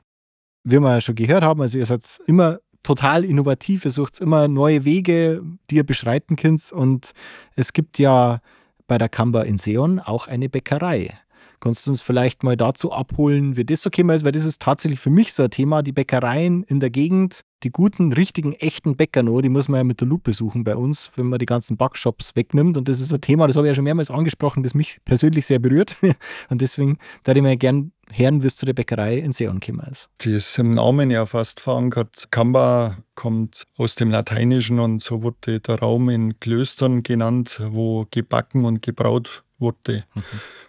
wie 0.64 0.80
wir 0.80 0.90
ja 0.90 1.00
schon 1.00 1.14
gehört 1.14 1.44
haben, 1.44 1.60
also 1.60 1.78
ihr 1.78 1.86
seid 1.86 2.02
immer 2.26 2.58
total 2.82 3.24
innovativ, 3.24 3.84
ihr 3.84 3.90
sucht 3.90 4.20
immer 4.20 4.48
neue 4.48 4.84
Wege, 4.84 5.42
die 5.70 5.76
ihr 5.76 5.84
beschreiten 5.84 6.36
könnt. 6.36 6.72
Und 6.72 7.12
es 7.56 7.72
gibt 7.72 7.98
ja 7.98 8.40
bei 8.86 8.98
der 8.98 9.08
Kamba 9.08 9.42
in 9.42 9.58
Seon 9.58 9.98
auch 9.98 10.28
eine 10.28 10.48
Bäckerei. 10.48 11.18
Kannst 11.60 11.86
du 11.86 11.92
uns 11.92 12.02
vielleicht 12.02 12.42
mal 12.42 12.58
dazu 12.58 12.92
abholen, 12.92 13.56
wie 13.56 13.64
das 13.64 13.80
so 13.80 13.88
käme? 13.88 14.22
Weil 14.22 14.32
das 14.32 14.44
ist 14.44 14.60
tatsächlich 14.60 15.00
für 15.00 15.08
mich 15.08 15.32
so 15.32 15.44
ein 15.44 15.50
Thema. 15.50 15.80
Die 15.80 15.92
Bäckereien 15.92 16.62
in 16.64 16.78
der 16.78 16.90
Gegend, 16.90 17.40
die 17.62 17.70
guten, 17.70 18.12
richtigen, 18.12 18.52
echten 18.52 18.96
Bäcker 18.96 19.22
noch, 19.22 19.40
die 19.40 19.48
muss 19.48 19.68
man 19.68 19.78
ja 19.78 19.84
mit 19.84 20.00
der 20.02 20.08
Lupe 20.08 20.34
suchen 20.34 20.62
bei 20.62 20.76
uns, 20.76 21.10
wenn 21.16 21.26
man 21.26 21.38
die 21.38 21.46
ganzen 21.46 21.78
Backshops 21.78 22.36
wegnimmt. 22.36 22.76
Und 22.76 22.86
das 22.86 23.00
ist 23.00 23.14
ein 23.14 23.22
Thema, 23.22 23.46
das 23.46 23.56
habe 23.56 23.66
ich 23.66 23.70
ja 23.70 23.74
schon 23.74 23.84
mehrmals 23.84 24.10
angesprochen, 24.10 24.62
das 24.62 24.74
mich 24.74 24.98
persönlich 25.06 25.46
sehr 25.46 25.58
berührt. 25.58 25.96
Und 26.50 26.60
deswegen 26.60 26.98
würde 27.24 27.40
ich 27.40 27.44
mir 27.44 27.56
gerne 27.56 27.90
hören, 28.10 28.42
wie 28.42 28.46
es 28.46 28.56
zu 28.56 28.66
der 28.66 28.72
Bäckerei 28.72 29.18
in 29.18 29.32
Seon 29.32 29.60
gekommen 29.60 29.86
ist. 29.90 30.08
Die 30.20 30.32
ist 30.32 30.58
im 30.58 30.74
Namen 30.74 31.10
ja 31.10 31.26
fast 31.26 31.60
verankert. 31.60 32.28
Kamba 32.30 32.98
kommt 33.14 33.64
aus 33.76 33.94
dem 33.94 34.10
Lateinischen 34.10 34.78
und 34.78 35.02
so 35.02 35.22
wurde 35.22 35.60
der 35.60 35.78
Raum 35.78 36.08
in 36.08 36.38
Klöstern 36.40 37.02
genannt, 37.02 37.60
wo 37.64 38.06
gebacken 38.10 38.64
und 38.64 38.82
gebraut 38.82 39.44
wurde. 39.58 40.04
Mhm. 40.14 40.22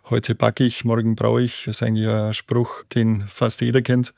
Heute 0.09 0.35
backe 0.35 0.63
ich, 0.63 0.85
morgen 0.85 1.15
braue 1.15 1.43
ich. 1.43 1.65
Das 1.65 1.77
ist 1.77 1.83
eigentlich 1.83 2.07
ein 2.07 2.33
Spruch, 2.33 2.83
den 2.93 3.27
fast 3.27 3.61
jeder 3.61 3.81
kennt. 3.81 4.13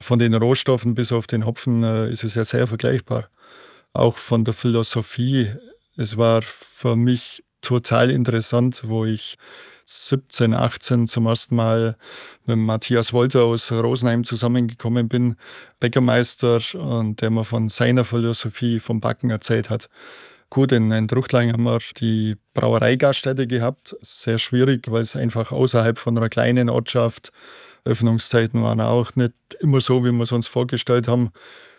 Von 0.00 0.18
den 0.18 0.34
Rohstoffen 0.34 0.94
bis 0.94 1.12
auf 1.12 1.26
den 1.26 1.44
Hopfen 1.44 1.84
äh, 1.84 2.10
ist 2.10 2.24
es 2.24 2.34
ja 2.34 2.44
sehr 2.44 2.66
vergleichbar. 2.66 3.28
Auch 3.92 4.16
von 4.16 4.44
der 4.44 4.54
Philosophie. 4.54 5.50
Es 5.96 6.16
war 6.16 6.42
für 6.42 6.96
mich 6.96 7.44
total 7.60 8.10
interessant, 8.10 8.82
wo 8.86 9.04
ich 9.04 9.36
17, 9.92 10.54
18 10.54 11.08
zum 11.08 11.26
ersten 11.26 11.56
Mal 11.56 11.96
mit 12.46 12.58
Matthias 12.58 13.12
Wolter 13.12 13.42
aus 13.42 13.72
Rosenheim 13.72 14.22
zusammengekommen 14.22 15.08
bin, 15.08 15.34
Bäckermeister, 15.80 16.60
und 16.74 17.20
der 17.20 17.30
mir 17.30 17.44
von 17.44 17.68
seiner 17.68 18.04
Philosophie 18.04 18.78
vom 18.78 19.00
Backen 19.00 19.30
erzählt 19.30 19.68
hat. 19.68 19.88
Gut, 20.48 20.70
in, 20.70 20.92
in 20.92 21.08
Druchtlein 21.08 21.52
haben 21.52 21.64
wir 21.64 21.80
die 21.98 22.36
Brauereigaststätte 22.54 23.48
gehabt. 23.48 23.96
Sehr 24.00 24.38
schwierig, 24.38 24.90
weil 24.90 25.02
es 25.02 25.16
einfach 25.16 25.50
außerhalb 25.50 25.98
von 25.98 26.16
einer 26.16 26.28
kleinen 26.28 26.68
Ortschaft 26.68 27.32
Öffnungszeiten 27.84 28.62
waren 28.62 28.80
auch 28.80 29.16
nicht 29.16 29.32
immer 29.60 29.80
so, 29.80 30.04
wie 30.04 30.12
wir 30.12 30.22
es 30.22 30.32
uns 30.32 30.46
vorgestellt 30.46 31.08
haben. 31.08 31.30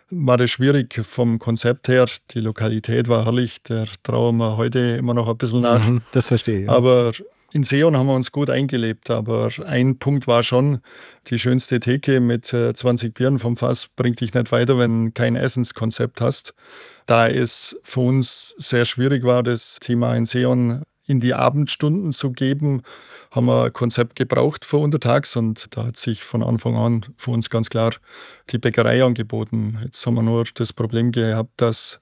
War 0.10 0.36
das 0.36 0.50
schwierig 0.52 1.00
vom 1.04 1.40
Konzept 1.40 1.88
her. 1.88 2.08
Die 2.32 2.42
Lokalität 2.42 3.08
war 3.08 3.24
herrlich, 3.24 3.64
der 3.64 3.88
trauen 4.04 4.38
wir 4.38 4.58
heute 4.58 4.80
immer 4.80 5.14
noch 5.14 5.30
ein 5.30 5.38
bisschen 5.38 5.62
nach. 5.62 5.86
Mhm, 5.86 6.02
das 6.12 6.28
verstehe 6.28 6.62
ich. 6.62 6.66
Ja. 6.66 6.74
Aber 6.74 7.14
in 7.54 7.64
Seon 7.64 7.98
haben 7.98 8.08
wir 8.08 8.16
uns 8.16 8.32
gut 8.32 8.50
eingelebt, 8.50 9.10
aber 9.10 9.50
ein 9.66 10.00
Punkt 10.00 10.28
war 10.28 10.44
schon, 10.44 10.80
die 11.28 11.40
schönste 11.40 11.80
Theke 11.80 12.20
mit 12.20 12.46
20 12.48 13.04
äh, 13.04 13.12
Bieren 13.12 13.40
vom 13.40 13.58
Fass 13.58 13.88
bringt 13.96 14.22
dich 14.22 14.34
nicht 14.34 14.52
weiter, 14.52 14.78
wenn 14.78 15.14
kein 15.14 15.36
Essenskonzept 15.36 16.22
hast. 16.22 16.54
Da 17.06 17.28
es 17.28 17.78
für 17.84 18.02
uns 18.02 18.56
sehr 18.58 18.86
schwierig 18.86 19.24
war, 19.24 19.44
das 19.44 19.78
Thema 19.82 20.16
in 20.16 20.26
Seon 20.26 20.84
in 21.08 21.20
die 21.20 21.34
Abendstunden 21.34 22.14
zu 22.14 22.32
geben, 22.32 22.84
haben 23.32 23.48
wir 23.48 23.66
ein 23.66 23.74
Konzept 23.74 24.16
gebraucht 24.16 24.66
für 24.66 24.78
untertags 24.78 25.36
und 25.36 25.68
da 25.72 25.86
hat 25.86 25.98
sich 25.98 26.24
von 26.24 26.44
Anfang 26.44 26.76
an 26.76 27.02
für 27.16 27.32
uns 27.32 27.50
ganz 27.50 27.70
klar 27.70 27.92
die 28.50 28.58
Bäckerei 28.58 29.04
angeboten. 29.04 29.80
Jetzt 29.84 30.06
haben 30.06 30.16
wir 30.16 30.22
nur 30.22 30.44
das 30.54 30.74
Problem 30.74 31.12
gehabt, 31.12 31.50
dass 31.58 32.00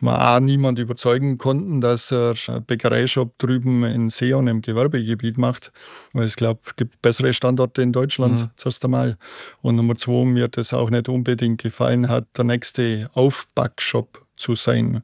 wir 0.00 0.20
auch 0.20 0.40
niemand 0.40 0.78
überzeugen 0.78 1.38
konnten, 1.38 1.80
dass 1.80 2.12
er 2.12 2.34
einen 2.48 2.64
Bäckereishop 2.64 3.36
drüben 3.38 3.84
in 3.84 4.10
Seon 4.10 4.46
im 4.46 4.62
Gewerbegebiet 4.62 5.38
macht, 5.38 5.72
weil 6.12 6.26
ich 6.26 6.36
glaube, 6.36 6.60
es 6.66 6.76
gibt 6.76 7.02
bessere 7.02 7.32
Standorte 7.32 7.82
in 7.82 7.92
Deutschland 7.92 8.40
mhm. 8.40 8.50
zuerst 8.56 8.84
einmal. 8.84 9.16
Und 9.62 9.76
Nummer 9.76 9.96
zwei, 9.96 10.24
mir 10.24 10.48
das 10.48 10.72
auch 10.72 10.90
nicht 10.90 11.08
unbedingt 11.08 11.62
gefallen 11.62 12.08
hat, 12.08 12.26
der 12.36 12.44
nächste 12.44 13.10
Aufbackshop 13.14 14.24
zu 14.36 14.54
sein. 14.54 15.02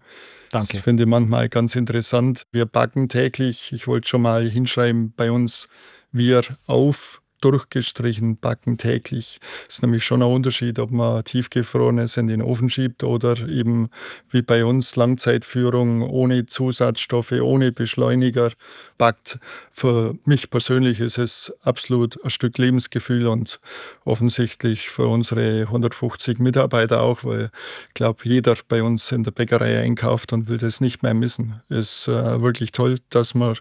Danke. 0.53 0.75
Das 0.75 0.83
finde 0.83 1.05
ich 1.05 1.09
manchmal 1.09 1.49
ganz 1.49 1.75
interessant. 1.75 2.47
Wir 2.53 2.67
backen 2.67 3.09
täglich. 3.09 3.73
Ich 3.73 3.87
wollte 3.87 4.09
schon 4.09 4.23
mal 4.23 4.47
hinschreiben 4.49 5.13
bei 5.17 5.33
uns, 5.33 5.69
wir 6.13 6.43
auf 6.67 7.22
durchgestrichen 7.45 8.37
backen 8.39 8.79
täglich. 8.79 9.41
Es 9.69 9.75
ist 9.75 9.83
nämlich 9.83 10.05
schon 10.05 10.23
ein 10.23 10.33
Unterschied, 10.33 10.79
ob 10.79 10.91
man 10.91 11.25
tiefgefrorenes 11.25 12.17
in 12.17 12.27
den 12.27 12.43
Ofen 12.43 12.71
schiebt 12.71 13.05
oder 13.05 13.49
eben 13.49 13.89
wie 14.31 14.43
bei 14.43 14.65
uns 14.65 14.97
Langzeitführung 14.97 16.03
ohne 16.03 16.47
Zusatzstoffe, 16.47 17.33
ohne 17.33 17.73
Beschleuniger 17.73 18.53
backt. 18.99 19.39
Für 19.73 20.15
mich 20.25 20.51
persönlich 20.51 21.01
ist 21.01 21.19
es 21.19 21.53
absolut 21.63 22.23
ein 22.25 22.31
Stück 22.31 22.59
Lebensgefühl 22.59 23.27
und 23.27 23.61
offensichtlich 24.05 24.89
für 24.89 25.07
unsere 25.07 25.63
150 25.63 26.39
Mitarbeiter 26.39 27.03
auch, 27.03 27.25
weil 27.25 27.51
ich 27.89 27.95
glaube, 27.95 28.21
jeder 28.25 28.57
bei 28.69 28.83
uns 28.83 29.13
in 29.13 29.25
der 29.25 29.33
Bäckerei 29.33 29.81
einkauft 29.81 30.33
und 30.33 30.49
will 30.49 30.59
das 30.59 30.81
nicht 30.81 31.03
mehr 31.03 31.15
missen. 31.15 31.61
Es 31.69 32.07
ist 32.07 32.09
äh, 32.09 32.41
wirklich 32.41 32.73
toll, 32.73 32.99
dass 33.11 33.35
wir 33.35 33.55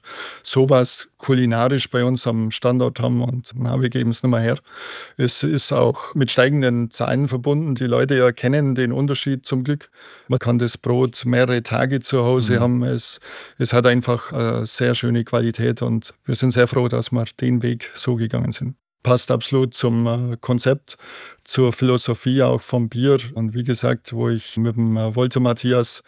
sowas 0.43 1.07
kulinarisch 1.21 1.89
bei 1.89 2.03
uns 2.03 2.25
am 2.25 2.49
Standort 2.49 2.99
haben 2.99 3.21
und 3.21 3.51
na, 3.53 3.79
wir 3.79 3.89
geben 3.89 4.09
es 4.09 4.23
nicht 4.23 4.31
mehr 4.31 4.39
her. 4.39 4.57
Es 5.17 5.43
ist 5.43 5.71
auch 5.71 6.15
mit 6.15 6.31
steigenden 6.31 6.89
Zahlen 6.89 7.27
verbunden. 7.27 7.75
Die 7.75 7.85
Leute 7.85 8.17
erkennen 8.17 8.73
den 8.73 8.91
Unterschied 8.91 9.45
zum 9.45 9.63
Glück. 9.63 9.91
Man 10.27 10.39
kann 10.39 10.57
das 10.57 10.79
Brot 10.79 11.23
mehrere 11.25 11.61
Tage 11.61 11.99
zu 11.99 12.23
Hause 12.23 12.55
mhm. 12.55 12.59
haben. 12.59 12.83
Es, 12.83 13.19
es 13.59 13.71
hat 13.71 13.85
einfach 13.85 14.33
eine 14.33 14.65
sehr 14.65 14.95
schöne 14.95 15.23
Qualität 15.23 15.83
und 15.83 16.15
wir 16.25 16.35
sind 16.35 16.51
sehr 16.51 16.67
froh, 16.67 16.87
dass 16.87 17.11
wir 17.11 17.25
den 17.39 17.61
Weg 17.61 17.91
so 17.93 18.15
gegangen 18.15 18.51
sind 18.51 18.75
passt 19.03 19.31
absolut 19.31 19.73
zum 19.73 20.05
äh, 20.05 20.37
Konzept, 20.39 20.95
zur 21.43 21.73
Philosophie 21.73 22.43
auch 22.43 22.61
vom 22.61 22.87
Bier. 22.87 23.17
Und 23.33 23.55
wie 23.55 23.63
gesagt, 23.63 24.13
wo 24.13 24.29
ich 24.29 24.57
mit 24.57 24.75
dem 24.75 24.95
äh, 24.95 25.15
Wolter 25.15 25.39
Matthias 25.39 26.03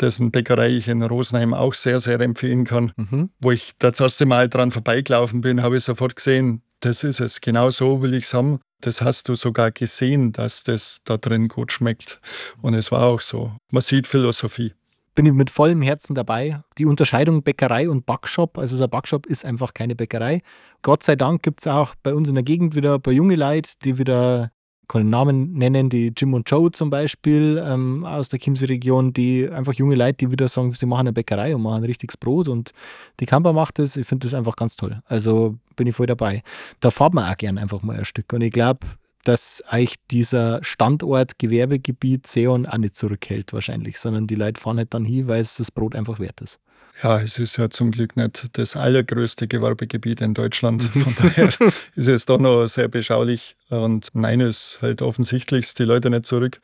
dessen 0.00 0.30
Bäckerei 0.30 0.70
ich 0.70 0.88
in 0.88 1.02
Rosenheim 1.02 1.54
auch 1.54 1.74
sehr, 1.74 2.00
sehr 2.00 2.20
empfehlen 2.20 2.64
kann. 2.64 2.92
Mhm. 2.96 3.30
Wo 3.40 3.50
ich 3.50 3.72
das 3.78 4.00
erste 4.00 4.26
Mal 4.26 4.48
dran 4.48 4.70
vorbeigelaufen 4.70 5.40
bin, 5.40 5.62
habe 5.62 5.76
ich 5.76 5.84
sofort 5.84 6.16
gesehen, 6.16 6.62
das 6.80 7.04
ist 7.04 7.20
es. 7.20 7.40
Genau 7.40 7.70
so 7.70 8.02
will 8.02 8.14
ich 8.14 8.24
es 8.24 8.34
haben. 8.34 8.60
Das 8.80 9.02
hast 9.02 9.28
du 9.28 9.34
sogar 9.34 9.70
gesehen, 9.70 10.32
dass 10.32 10.62
das 10.62 11.00
da 11.04 11.18
drin 11.18 11.48
gut 11.48 11.70
schmeckt. 11.72 12.20
Und 12.62 12.74
es 12.74 12.90
war 12.90 13.02
auch 13.02 13.20
so. 13.20 13.52
Man 13.70 13.82
sieht 13.82 14.06
Philosophie. 14.06 14.72
Bin 15.14 15.26
ich 15.26 15.32
mit 15.32 15.50
vollem 15.50 15.82
Herzen 15.82 16.14
dabei. 16.14 16.62
Die 16.78 16.86
Unterscheidung 16.86 17.42
Bäckerei 17.42 17.90
und 17.90 18.06
Backshop, 18.06 18.56
also 18.56 18.76
so 18.76 18.84
ein 18.84 18.90
Backshop 18.90 19.26
ist 19.26 19.44
einfach 19.44 19.74
keine 19.74 19.94
Bäckerei. 19.94 20.40
Gott 20.82 21.02
sei 21.02 21.16
Dank 21.16 21.42
gibt 21.42 21.60
es 21.60 21.66
auch 21.66 21.94
bei 22.02 22.14
uns 22.14 22.28
in 22.28 22.36
der 22.36 22.44
Gegend 22.44 22.74
wieder 22.74 22.94
ein 22.94 23.02
paar 23.02 23.12
junge 23.12 23.36
Leute, 23.36 23.72
die 23.84 23.98
wieder 23.98 24.50
kann 24.90 25.08
Namen 25.08 25.52
nennen, 25.52 25.88
die 25.88 26.12
Jim 26.16 26.34
und 26.34 26.50
Joe 26.50 26.70
zum 26.70 26.90
Beispiel 26.90 27.62
ähm, 27.64 28.04
aus 28.04 28.28
der 28.28 28.40
Chiemsee-Region, 28.40 29.12
die 29.12 29.48
einfach 29.48 29.72
junge 29.72 29.94
Leute, 29.94 30.18
die 30.18 30.32
wieder 30.32 30.48
sagen, 30.48 30.72
sie 30.72 30.86
machen 30.86 31.00
eine 31.00 31.12
Bäckerei 31.12 31.54
und 31.54 31.62
machen 31.62 31.84
richtiges 31.84 32.16
Brot 32.16 32.48
und 32.48 32.72
die 33.20 33.26
Kamper 33.26 33.52
macht 33.52 33.78
das. 33.78 33.96
Ich 33.96 34.06
finde 34.06 34.26
das 34.26 34.34
einfach 34.34 34.56
ganz 34.56 34.76
toll. 34.76 35.00
Also 35.06 35.56
bin 35.76 35.86
ich 35.86 35.94
voll 35.94 36.06
dabei. 36.06 36.42
Da 36.80 36.90
fahrt 36.90 37.14
man 37.14 37.32
auch 37.32 37.36
gern 37.36 37.56
einfach 37.56 37.82
mal 37.82 37.98
ein 37.98 38.04
Stück. 38.04 38.32
Und 38.32 38.40
ich 38.42 38.52
glaube, 38.52 38.80
dass 39.24 39.62
eigentlich 39.68 39.96
dieser 40.10 40.62
Standort 40.64 41.38
Gewerbegebiet 41.38 42.26
Seon 42.26 42.66
auch 42.66 42.78
nicht 42.78 42.96
zurückhält 42.96 43.52
wahrscheinlich, 43.52 43.98
sondern 43.98 44.26
die 44.26 44.34
Leute 44.34 44.60
fahren 44.60 44.78
halt 44.78 44.92
dann 44.92 45.04
hin, 45.04 45.28
weil 45.28 45.42
es 45.42 45.56
das 45.56 45.70
Brot 45.70 45.94
einfach 45.94 46.18
wert 46.18 46.40
ist. 46.40 46.58
Ja, 47.02 47.20
es 47.20 47.38
ist 47.38 47.56
ja 47.56 47.70
zum 47.70 47.90
Glück 47.90 48.16
nicht 48.16 48.58
das 48.58 48.76
allergrößte 48.76 49.48
Gewerbegebiet 49.48 50.20
in 50.20 50.34
Deutschland. 50.34 50.94
Mhm. 50.94 51.02
Von 51.02 51.14
daher 51.16 51.48
ist 51.96 52.08
es 52.08 52.26
doch 52.26 52.38
noch 52.38 52.66
sehr 52.66 52.88
beschaulich. 52.88 53.56
Und 53.68 54.08
nein, 54.12 54.40
es 54.40 54.74
ist 54.74 54.82
halt 54.82 55.02
offensichtlich 55.02 55.72
die 55.74 55.84
Leute 55.84 56.10
nicht 56.10 56.26
zurück. 56.26 56.60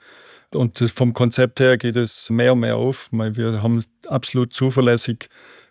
Und 0.52 0.78
vom 0.78 1.12
Konzept 1.12 1.60
her 1.60 1.76
geht 1.76 1.96
es 1.96 2.30
mehr 2.30 2.52
und 2.52 2.60
mehr 2.60 2.76
auf, 2.76 3.08
wir 3.10 3.62
haben 3.62 3.82
absolut 4.06 4.52
zuverlässig 4.52 5.28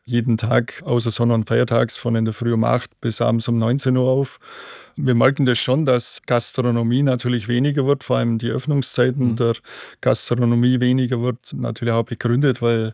jeden 0.08 0.38
Tag, 0.38 0.84
außer 0.86 1.10
Sonn- 1.10 1.32
und 1.32 1.48
Feiertags, 1.48 1.98
von 1.98 2.16
in 2.16 2.26
der 2.26 2.34
Früh 2.34 2.54
um 2.54 2.64
8 2.64 3.02
bis 3.02 3.22
abends 3.22 3.48
um 3.48 3.58
19 3.58 3.98
Uhr 3.98 4.08
auf. 4.08 4.40
Wir 4.96 5.16
merken 5.16 5.46
das 5.46 5.58
schon, 5.58 5.86
dass 5.86 6.22
Gastronomie 6.28 7.02
natürlich 7.02 7.48
weniger 7.48 7.88
wird, 7.88 8.04
vor 8.04 8.18
allem 8.18 8.38
die 8.38 8.50
Öffnungszeiten 8.50 9.32
mhm. 9.32 9.36
der 9.36 9.54
Gastronomie 10.02 10.80
weniger 10.80 11.22
wird, 11.22 11.54
natürlich 11.54 11.94
auch 11.94 12.06
begründet, 12.06 12.62
weil 12.62 12.94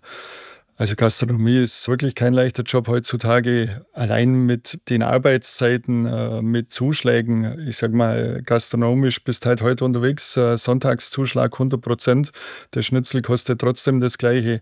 also 0.81 0.95
Gastronomie 0.95 1.57
ist 1.59 1.87
wirklich 1.87 2.15
kein 2.15 2.33
leichter 2.33 2.63
Job 2.63 2.87
heutzutage. 2.87 3.85
Allein 3.93 4.47
mit 4.47 4.79
den 4.89 5.03
Arbeitszeiten, 5.03 6.07
äh, 6.07 6.41
mit 6.41 6.71
Zuschlägen. 6.71 7.67
Ich 7.67 7.77
sag 7.77 7.93
mal, 7.93 8.41
gastronomisch 8.43 9.23
bist 9.23 9.45
halt 9.45 9.61
heute 9.61 9.85
unterwegs. 9.85 10.35
Äh, 10.35 10.57
Sonntagszuschlag 10.57 11.53
100 11.53 11.79
Prozent. 11.79 12.31
Der 12.73 12.81
Schnitzel 12.81 13.21
kostet 13.21 13.61
trotzdem 13.61 14.01
das 14.01 14.17
Gleiche. 14.17 14.61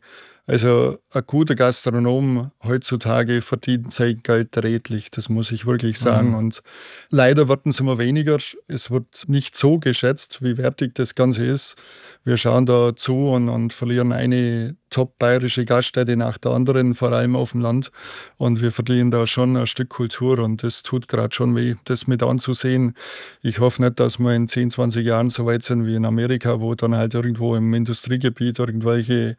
Also 0.49 0.97
ein 1.13 1.23
guter 1.27 1.53
Gastronom 1.53 2.49
heutzutage 2.63 3.43
verdient 3.43 3.93
sein 3.93 4.21
Geld 4.23 4.57
redlich, 4.57 5.11
das 5.11 5.29
muss 5.29 5.51
ich 5.51 5.67
wirklich 5.67 5.99
sagen. 5.99 6.29
Mhm. 6.29 6.35
Und 6.35 6.63
leider 7.11 7.47
werden 7.47 7.69
es 7.69 7.79
immer 7.79 7.99
weniger. 7.99 8.39
Es 8.67 8.89
wird 8.89 9.25
nicht 9.27 9.55
so 9.55 9.77
geschätzt, 9.77 10.41
wie 10.41 10.57
wertig 10.57 10.95
das 10.95 11.13
Ganze 11.13 11.45
ist. 11.45 11.75
Wir 12.23 12.35
schauen 12.35 12.65
da 12.65 12.95
zu 12.95 13.29
und, 13.29 13.47
und 13.47 13.73
verlieren 13.73 14.11
eine 14.11 14.75
top 14.89 15.19
bayerische 15.19 15.65
Gaststätte 15.65 16.17
nach 16.17 16.39
der 16.39 16.53
anderen, 16.53 16.95
vor 16.95 17.11
allem 17.11 17.35
auf 17.35 17.51
dem 17.51 17.61
Land. 17.61 17.91
Und 18.37 18.59
wir 18.59 18.71
verlieren 18.71 19.11
da 19.11 19.27
schon 19.27 19.55
ein 19.55 19.67
Stück 19.67 19.89
Kultur 19.89 20.39
und 20.39 20.63
das 20.63 20.81
tut 20.81 21.07
gerade 21.07 21.35
schon 21.35 21.55
weh, 21.55 21.75
das 21.83 22.07
mit 22.07 22.23
anzusehen. 22.23 22.95
Ich 23.43 23.59
hoffe 23.59 23.83
nicht, 23.83 23.99
dass 23.99 24.17
wir 24.17 24.33
in 24.33 24.47
10, 24.47 24.71
20 24.71 25.05
Jahren 25.05 25.29
so 25.29 25.45
weit 25.45 25.61
sind 25.61 25.85
wie 25.85 25.93
in 25.93 26.05
Amerika, 26.05 26.59
wo 26.59 26.73
dann 26.73 26.95
halt 26.95 27.13
irgendwo 27.13 27.55
im 27.55 27.71
Industriegebiet 27.71 28.57
irgendwelche 28.57 29.37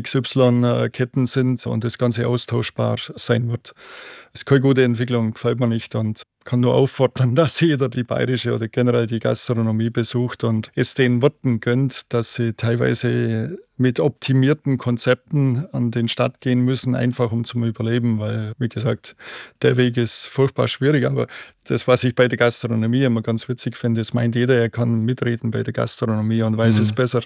XY-Ketten 0.00 1.26
sind 1.26 1.66
und 1.66 1.84
das 1.84 1.98
Ganze 1.98 2.28
austauschbar 2.28 2.96
sein 3.14 3.50
wird. 3.50 3.74
Das 4.32 4.42
ist 4.42 4.46
keine 4.46 4.60
gute 4.60 4.82
Entwicklung, 4.82 5.34
gefällt 5.34 5.60
mir 5.60 5.68
nicht 5.68 5.94
und 5.94 6.22
kann 6.44 6.60
nur 6.60 6.74
auffordern, 6.74 7.34
dass 7.34 7.60
jeder 7.60 7.88
die 7.88 8.04
bayerische 8.04 8.54
oder 8.54 8.68
generell 8.68 9.06
die 9.06 9.20
Gastronomie 9.20 9.90
besucht 9.90 10.44
und 10.44 10.70
es 10.74 10.94
den 10.94 11.22
Wirten 11.22 11.60
gönnt, 11.60 12.12
dass 12.12 12.34
sie 12.34 12.54
teilweise 12.54 13.58
mit 13.82 14.00
optimierten 14.00 14.78
Konzepten 14.78 15.66
an 15.72 15.90
den 15.90 16.08
Start 16.08 16.40
gehen 16.40 16.60
müssen, 16.60 16.94
einfach 16.94 17.32
um 17.32 17.44
zum 17.44 17.64
Überleben, 17.64 18.20
weil, 18.20 18.52
wie 18.58 18.68
gesagt, 18.68 19.16
der 19.60 19.76
Weg 19.76 19.96
ist 19.96 20.26
furchtbar 20.26 20.68
schwierig. 20.68 21.04
Aber 21.04 21.26
das, 21.64 21.86
was 21.86 22.04
ich 22.04 22.14
bei 22.14 22.28
der 22.28 22.38
Gastronomie 22.38 23.02
immer 23.02 23.22
ganz 23.22 23.48
witzig 23.48 23.76
finde, 23.76 24.00
ist, 24.00 24.14
meint 24.14 24.34
jeder, 24.34 24.54
er 24.54 24.70
kann 24.70 25.04
mitreden 25.04 25.50
bei 25.50 25.62
der 25.62 25.72
Gastronomie 25.72 26.42
und 26.42 26.56
weiß 26.56 26.76
mhm. 26.76 26.82
es 26.82 26.92
besser. 26.92 27.20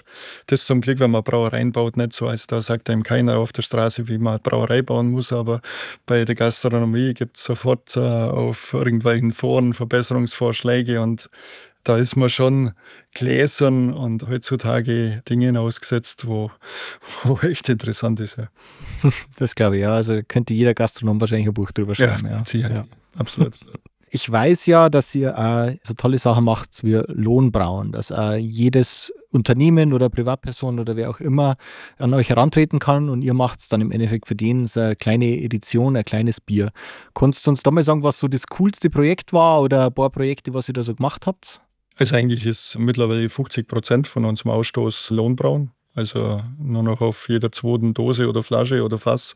Das 0.47 0.61
ist 0.61 0.67
zum 0.67 0.81
Glück, 0.81 0.99
wenn 0.99 1.11
man 1.11 1.23
Brauereien 1.23 1.71
baut, 1.71 1.95
nicht 1.95 2.13
so, 2.13 2.27
als 2.27 2.47
da 2.47 2.61
sagt 2.61 2.89
einem 2.89 3.03
keiner 3.03 3.37
auf 3.37 3.53
der 3.53 3.61
Straße, 3.61 4.07
wie 4.07 4.17
man 4.17 4.39
Brauerei 4.41 4.81
bauen 4.81 5.11
muss, 5.11 5.31
aber 5.31 5.61
bei 6.05 6.25
der 6.25 6.35
Gastronomie 6.35 7.13
gibt 7.13 7.37
es 7.37 7.43
sofort 7.43 7.95
äh, 7.95 7.99
auf 7.99 8.73
irgendwelchen 8.73 9.31
Foren 9.31 9.73
Verbesserungsvorschläge 9.73 11.01
und 11.01 11.29
da 11.87 11.97
ist 11.97 12.15
man 12.15 12.29
schon 12.29 12.71
gläsern 13.13 13.93
und 13.93 14.27
heutzutage 14.27 15.21
Dinge 15.29 15.57
ausgesetzt, 15.59 16.27
wo, 16.27 16.51
wo 17.23 17.39
echt 17.39 17.69
interessant 17.69 18.19
ist. 18.19 18.37
Ja. 18.37 18.47
Das 19.37 19.55
glaube 19.55 19.77
ich, 19.77 19.83
ja. 19.83 19.93
Also 19.93 20.19
könnte 20.27 20.53
jeder 20.53 20.73
Gastronom 20.73 21.21
wahrscheinlich 21.21 21.47
ein 21.47 21.53
Buch 21.53 21.71
drüber 21.71 21.95
schreiben. 21.95 22.27
Ja, 22.27 22.43
ja. 22.53 22.69
ja. 22.69 22.85
absolut. 23.17 23.53
Ich 24.09 24.31
weiß 24.31 24.67
ja, 24.67 24.87
dass 24.87 25.13
ihr 25.15 25.35
äh, 25.35 25.77
so 25.83 25.93
tolle 25.93 26.17
Sachen 26.17 26.45
macht 26.45 26.81
wie 26.81 26.93
Lohnbrauen, 27.07 27.91
dass 27.91 28.09
äh, 28.09 28.37
jedes 28.37 29.11
Unternehmen 29.31 29.91
oder 29.91 30.09
Privatperson 30.09 30.79
oder 30.79 30.95
wer 30.95 31.09
auch 31.09 31.19
immer 31.19 31.57
an 31.97 32.13
euch 32.13 32.29
herantreten 32.29 32.79
kann 32.79 33.09
und 33.09 33.21
ihr 33.21 33.33
macht 33.33 33.59
es 33.59 33.67
dann 33.67 33.81
im 33.81 33.91
Endeffekt 33.91 34.29
für 34.29 34.35
den 34.35 34.65
so 34.65 34.79
eine 34.79 34.95
kleine 34.95 35.41
Edition, 35.41 35.97
ein 35.97 36.05
kleines 36.05 36.39
Bier. 36.39 36.71
Kannst 37.13 37.45
du 37.45 37.51
uns 37.51 37.63
da 37.63 37.71
mal 37.71 37.83
sagen, 37.83 38.01
was 38.01 38.17
so 38.19 38.29
das 38.29 38.47
coolste 38.47 38.89
Projekt 38.89 39.33
war 39.33 39.61
oder 39.61 39.87
ein 39.87 39.93
paar 39.93 40.09
Projekte, 40.09 40.53
was 40.53 40.69
ihr 40.69 40.73
da 40.73 40.83
so 40.83 40.95
gemacht 40.95 41.27
habt? 41.27 41.59
Also 41.97 42.15
eigentlich 42.15 42.45
ist 42.45 42.77
mittlerweile 42.77 43.27
50 43.27 43.67
Prozent 43.67 44.07
von 44.07 44.25
unserem 44.25 44.51
Ausstoß 44.51 45.09
Lohnbraun. 45.09 45.71
Also 45.95 46.43
nur 46.59 46.83
noch 46.83 47.01
auf 47.01 47.27
jeder 47.27 47.51
zweiten 47.51 47.95
Dose 47.95 48.29
oder 48.29 48.43
Flasche 48.43 48.83
oder 48.83 48.99
Fass 48.99 49.35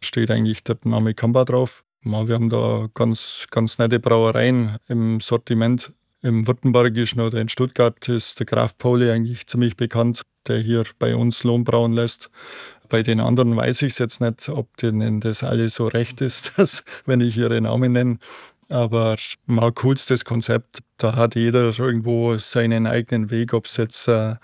steht 0.00 0.30
eigentlich 0.30 0.62
der 0.62 0.76
Name 0.84 1.14
Kamba 1.14 1.44
drauf. 1.44 1.82
Wir 2.02 2.34
haben 2.34 2.48
da 2.48 2.86
ganz, 2.94 3.46
ganz 3.50 3.78
nette 3.78 3.98
Brauereien 3.98 4.76
im 4.86 5.20
Sortiment. 5.20 5.92
Im 6.22 6.46
Württembergischen 6.46 7.20
oder 7.20 7.40
in 7.40 7.48
Stuttgart 7.48 8.08
ist 8.08 8.38
der 8.38 8.46
Graf 8.46 8.78
Pauli 8.78 9.10
eigentlich 9.10 9.48
ziemlich 9.48 9.76
bekannt, 9.76 10.22
der 10.46 10.58
hier 10.58 10.84
bei 11.00 11.16
uns 11.16 11.42
Lohn 11.42 11.64
brauen 11.64 11.92
lässt. 11.92 12.30
Bei 12.88 13.02
den 13.02 13.18
anderen 13.18 13.56
weiß 13.56 13.82
ich 13.82 13.92
es 13.92 13.98
jetzt 13.98 14.20
nicht, 14.20 14.48
ob 14.48 14.76
denen 14.76 15.20
das 15.20 15.42
alles 15.42 15.74
so 15.74 15.88
recht 15.88 16.20
ist, 16.20 16.52
dass, 16.56 16.84
wenn 17.04 17.20
ich 17.20 17.36
ihre 17.36 17.60
Namen 17.60 17.92
nenne. 17.92 18.18
Aber 18.68 19.16
mal 19.46 19.72
coolstes 19.72 20.24
Konzept. 20.24 20.80
Da 20.96 21.14
hat 21.14 21.34
jeder 21.34 21.78
irgendwo 21.78 22.36
seinen 22.38 22.86
eigenen 22.86 23.30
Weg, 23.30 23.52
ob 23.52 23.66
es 23.66 23.76
jetzt 23.76 24.08
äh, 24.08 24.36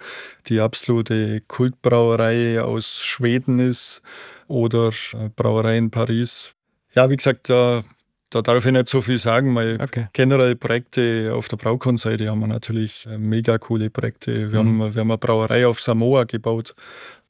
die 0.46 0.60
absolute 0.60 1.40
Kultbrauerei 1.40 2.62
aus 2.62 3.00
Schweden 3.00 3.58
ist 3.58 4.02
oder 4.46 4.90
äh, 5.14 5.28
Brauerei 5.34 5.78
in 5.78 5.90
Paris. 5.90 6.54
Ja, 6.94 7.08
wie 7.10 7.16
gesagt, 7.16 7.48
da, 7.48 7.82
da 8.30 8.42
darf 8.42 8.64
ich 8.64 8.72
nicht 8.72 8.88
so 8.88 9.00
viel 9.00 9.18
sagen, 9.18 9.54
weil 9.54 9.78
okay. 9.80 10.08
generell 10.12 10.56
Projekte 10.56 11.32
auf 11.34 11.48
der 11.48 11.56
Braukon-Seite 11.56 12.30
haben 12.30 12.40
wir 12.40 12.46
natürlich 12.46 13.06
äh, 13.06 13.18
mega 13.18 13.58
coole 13.58 13.90
Projekte. 13.90 14.52
Wir, 14.52 14.62
mhm. 14.62 14.82
haben, 14.82 14.94
wir 14.94 15.00
haben 15.00 15.10
eine 15.10 15.18
Brauerei 15.18 15.66
auf 15.66 15.80
Samoa 15.80 16.24
gebaut, 16.24 16.74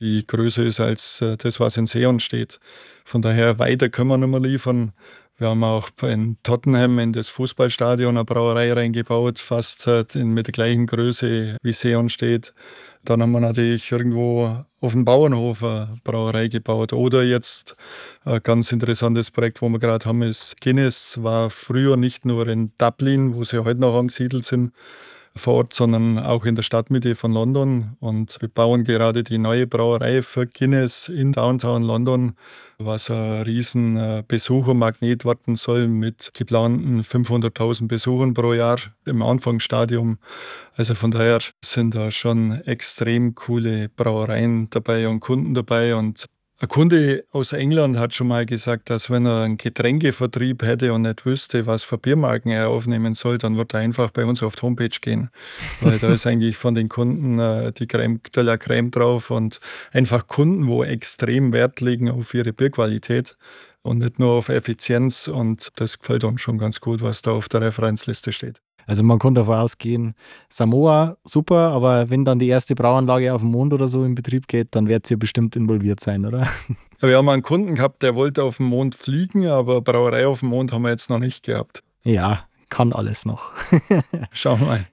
die 0.01 0.27
größer 0.27 0.65
ist 0.65 0.81
als 0.81 1.21
äh, 1.23 1.37
das, 1.37 1.59
was 1.59 1.77
in 1.77 1.87
Seon 1.87 2.21
steht. 2.21 2.61
Von 3.05 3.23
daher 3.23 3.59
weiter 3.59 3.89
können 3.89 4.09
wir 4.11 4.19
nicht 4.19 4.29
mehr 4.29 4.41
liefern. 4.41 4.93
Wir 5.43 5.49
haben 5.49 5.65
auch 5.65 5.91
in 6.03 6.37
Tottenham 6.45 7.01
in 7.01 7.13
das 7.13 7.29
Fußballstadion 7.29 8.17
eine 8.17 8.25
Brauerei 8.25 8.73
reingebaut, 8.73 9.41
fast 9.41 9.89
äh, 9.89 10.05
mit 10.23 10.47
der 10.47 10.53
gleichen 10.53 10.87
Größe 10.87 11.57
wie 11.61 11.73
Seon 11.73 12.11
steht. 12.11 12.55
Dann 13.05 13.21
haben 13.21 13.33
wir 13.33 13.41
natürlich 13.41 13.91
irgendwo 13.91 14.65
auf 14.81 14.93
dem 14.93 15.05
Bauernhof 15.05 15.65
eine 15.65 15.99
Brauerei 16.05 16.47
gebaut. 16.47 16.93
Oder 16.93 17.25
jetzt 17.25 17.75
ein 18.25 18.41
ganz 18.45 18.71
interessantes 18.71 19.33
Projekt, 19.33 19.63
wo 19.63 19.69
wir 19.69 19.81
gerade 19.81 20.05
haben, 20.05 20.23
ist 20.23 20.61
Guinness 20.61 21.21
war 21.21 21.51
früher 21.51 21.97
nicht 21.97 22.25
nur 22.25 22.47
in 22.47 22.71
Dublin, 22.79 23.35
wo 23.35 23.43
sie 23.43 23.65
heute 23.65 23.81
noch 23.81 23.99
angesiedelt 23.99 24.45
sind, 24.45 24.73
vor 25.35 25.55
Ort, 25.55 25.75
sondern 25.75 26.19
auch 26.19 26.45
in 26.45 26.57
der 26.57 26.63
Stadtmitte 26.63 27.15
von 27.15 27.33
London. 27.33 27.97
Und 28.01 28.41
wir 28.41 28.49
bauen 28.49 28.85
gerade 28.85 29.25
die 29.25 29.39
neue 29.39 29.67
Brauerei 29.67 30.23
für 30.23 30.47
Guinness 30.47 31.09
in 31.09 31.33
Downtown 31.33 31.83
London, 31.83 32.35
was 32.79 33.11
ein 33.11 33.43
riesen 33.43 33.97
äh, 33.97 34.23
Besuchermagnet 34.27 35.25
werden 35.25 35.57
soll 35.57 35.89
mit 35.89 36.33
geplanten 36.35 37.03
500.000 37.03 37.89
Besuchern 37.89 38.35
pro 38.35 38.53
Jahr 38.53 38.79
im 39.07 39.23
Anfangsstadium. 39.23 40.19
Also 40.77 40.95
von 40.95 41.11
daher 41.11 41.41
sind 41.65 41.95
da 41.95 42.11
schon 42.11 42.61
extrem 42.63 43.35
coole 43.35 43.89
Brauereien 43.89 44.69
dabei 44.71 45.09
und 45.09 45.21
Kunden 45.21 45.55
dabei 45.55 45.95
und 45.95 46.27
ein 46.63 46.69
Kunde 46.69 47.25
aus 47.33 47.53
England 47.53 47.99
hat 47.99 48.15
schon 48.15 48.29
mal 48.29 48.47
gesagt, 48.47 48.89
dass 48.89 49.11
wenn 49.11 49.27
er 49.27 49.43
einen 49.43 49.57
Getränkevertrieb 49.57 50.63
hätte 50.63 50.93
und 50.93 51.03
nicht 51.03 51.27
wüsste, 51.27 51.67
was 51.67 51.83
für 51.83 51.99
Biermarken 51.99 52.53
er 52.53 52.69
aufnehmen 52.69 53.17
soll, 53.17 53.37
dann 53.39 53.57
würde 53.57 53.79
er 53.79 53.81
einfach 53.81 54.13
bei 54.13 54.25
uns 54.25 54.45
auf 54.45 54.55
die 54.55 54.63
Homepage 54.63 54.97
gehen. 55.01 55.31
Weil 55.81 55.99
da 55.99 56.13
ist 56.13 56.25
eigentlich 56.25 56.57
von 56.57 56.77
den 56.77 56.89
Kunden 56.89 57.41
äh, 57.41 57.73
die 57.73 57.89
Creme 57.89 58.21
de 58.33 58.45
la 58.45 58.59
Creme 58.59 58.93
drauf 58.93 59.33
und 59.33 59.59
einfach 59.91 60.29
Kunden, 60.29 60.69
wo 60.69 60.85
extrem 60.85 61.53
Wert 61.53 61.81
legen 61.81 62.09
auf 62.09 62.33
ihre 62.33 62.53
Bierqualität 62.53 63.37
und 63.83 63.99
nicht 63.99 64.21
nur 64.21 64.31
auf 64.31 64.49
Effizienz. 64.49 65.27
Und 65.27 65.73
das 65.75 65.99
gefällt 65.99 66.23
uns 66.23 66.41
schon 66.41 66.59
ganz 66.59 66.81
gut, 66.81 67.03
was 67.03 67.23
da 67.23 67.33
auf 67.33 67.49
der 67.49 67.63
Referenzliste 67.63 68.33
steht. 68.33 68.61
Also 68.87 69.03
man 69.03 69.19
konnte 69.19 69.41
davon 69.41 69.57
ausgehen, 69.57 70.15
Samoa 70.49 71.17
super, 71.25 71.71
aber 71.71 72.11
wenn 72.11 72.25
dann 72.25 72.39
die 72.39 72.49
erste 72.49 72.75
Brauanlage 72.75 73.33
auf 73.33 73.41
dem 73.41 73.51
Mond 73.51 73.73
oder 73.73 73.89
so 73.89 74.05
in 74.05 74.15
Betrieb 74.15 74.49
geht, 74.49 74.69
dann 74.73 74.89
wird 74.89 75.07
sie 75.07 75.15
ja 75.15 75.19
bestimmt 75.19 75.57
involviert 75.57 76.01
sein, 76.01 76.25
oder? 76.27 76.49
wir 77.01 77.17
haben 77.17 77.29
einen 77.29 77.43
Kunden 77.43 77.75
gehabt, 77.75 78.03
der 78.03 78.15
wollte 78.15 78.43
auf 78.43 78.59
dem 78.59 78.67
Mond 78.67 78.95
fliegen, 78.95 79.47
aber 79.47 79.81
Brauerei 79.81 80.27
auf 80.27 80.41
dem 80.41 80.49
Mond 80.49 80.73
haben 80.73 80.83
wir 80.83 80.91
jetzt 80.91 81.11
noch 81.11 81.19
nicht 81.19 81.45
gehabt. 81.45 81.83
Ja, 82.03 82.45
kann 82.69 82.93
alles 82.93 83.25
noch. 83.25 83.53
Schauen 84.33 84.61
wir 84.61 84.67
mal. 84.67 84.87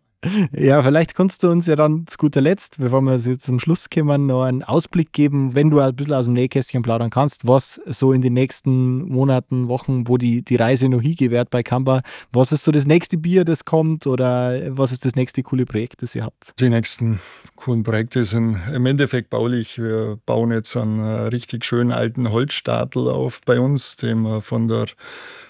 Ja, 0.52 0.84
vielleicht 0.84 1.16
kannst 1.16 1.44
du 1.44 1.50
uns 1.50 1.66
ja 1.68 1.78
dann 1.78 2.06
zu 2.06 2.18
guter 2.18 2.42
Letzt, 2.42 2.78
bevor 2.78 3.02
wir 3.02 3.16
jetzt 3.16 3.46
zum 3.46 3.60
Schluss 3.60 3.90
kommen, 3.90 4.26
noch 4.26 4.44
einen 4.44 4.64
Ausblick 4.64 5.14
geben, 5.14 5.56
wenn 5.56 5.70
du 5.70 5.80
ein 5.80 5.96
bisschen 5.96 6.14
aus 6.14 6.26
dem 6.26 6.34
Nähkästchen 6.34 6.82
plaudern 6.82 7.10
kannst, 7.10 7.48
was 7.48 7.80
so 7.86 8.12
in 8.12 8.22
den 8.22 8.34
nächsten 8.34 9.08
Monaten, 9.08 9.70
Wochen, 9.70 10.10
wo 10.10 10.18
die, 10.18 10.42
die 10.42 10.58
Reise 10.58 10.90
noch 10.90 11.02
hingewährt 11.02 11.50
bei 11.50 11.64
Kamba, 11.64 12.02
was 12.34 12.52
ist 12.52 12.66
so 12.66 12.72
das 12.74 12.86
nächste 12.86 13.18
Bier, 13.18 13.46
das 13.46 13.64
kommt 13.64 14.08
oder 14.08 14.76
was 14.78 14.92
ist 14.92 15.06
das 15.06 15.16
nächste 15.16 15.42
coole 15.42 15.66
Projekt, 15.66 16.02
das 16.02 16.16
ihr 16.16 16.26
habt? 16.26 16.54
Die 16.60 16.70
nächsten 16.70 17.20
coolen 17.56 17.84
Projekte 17.84 18.26
sind 18.26 18.60
im 18.74 18.86
Endeffekt 18.86 19.30
baulich. 19.30 19.78
Wir 19.78 20.20
bauen 20.26 20.52
jetzt 20.52 20.76
einen 20.76 21.00
äh, 21.00 21.28
richtig 21.28 21.64
schönen 21.64 21.94
alten 21.94 22.30
Holzstadel 22.30 23.08
auf 23.08 23.40
bei 23.46 23.60
uns, 23.60 23.96
den 23.96 24.22
wir 24.24 24.42
von 24.42 24.68
der 24.68 24.88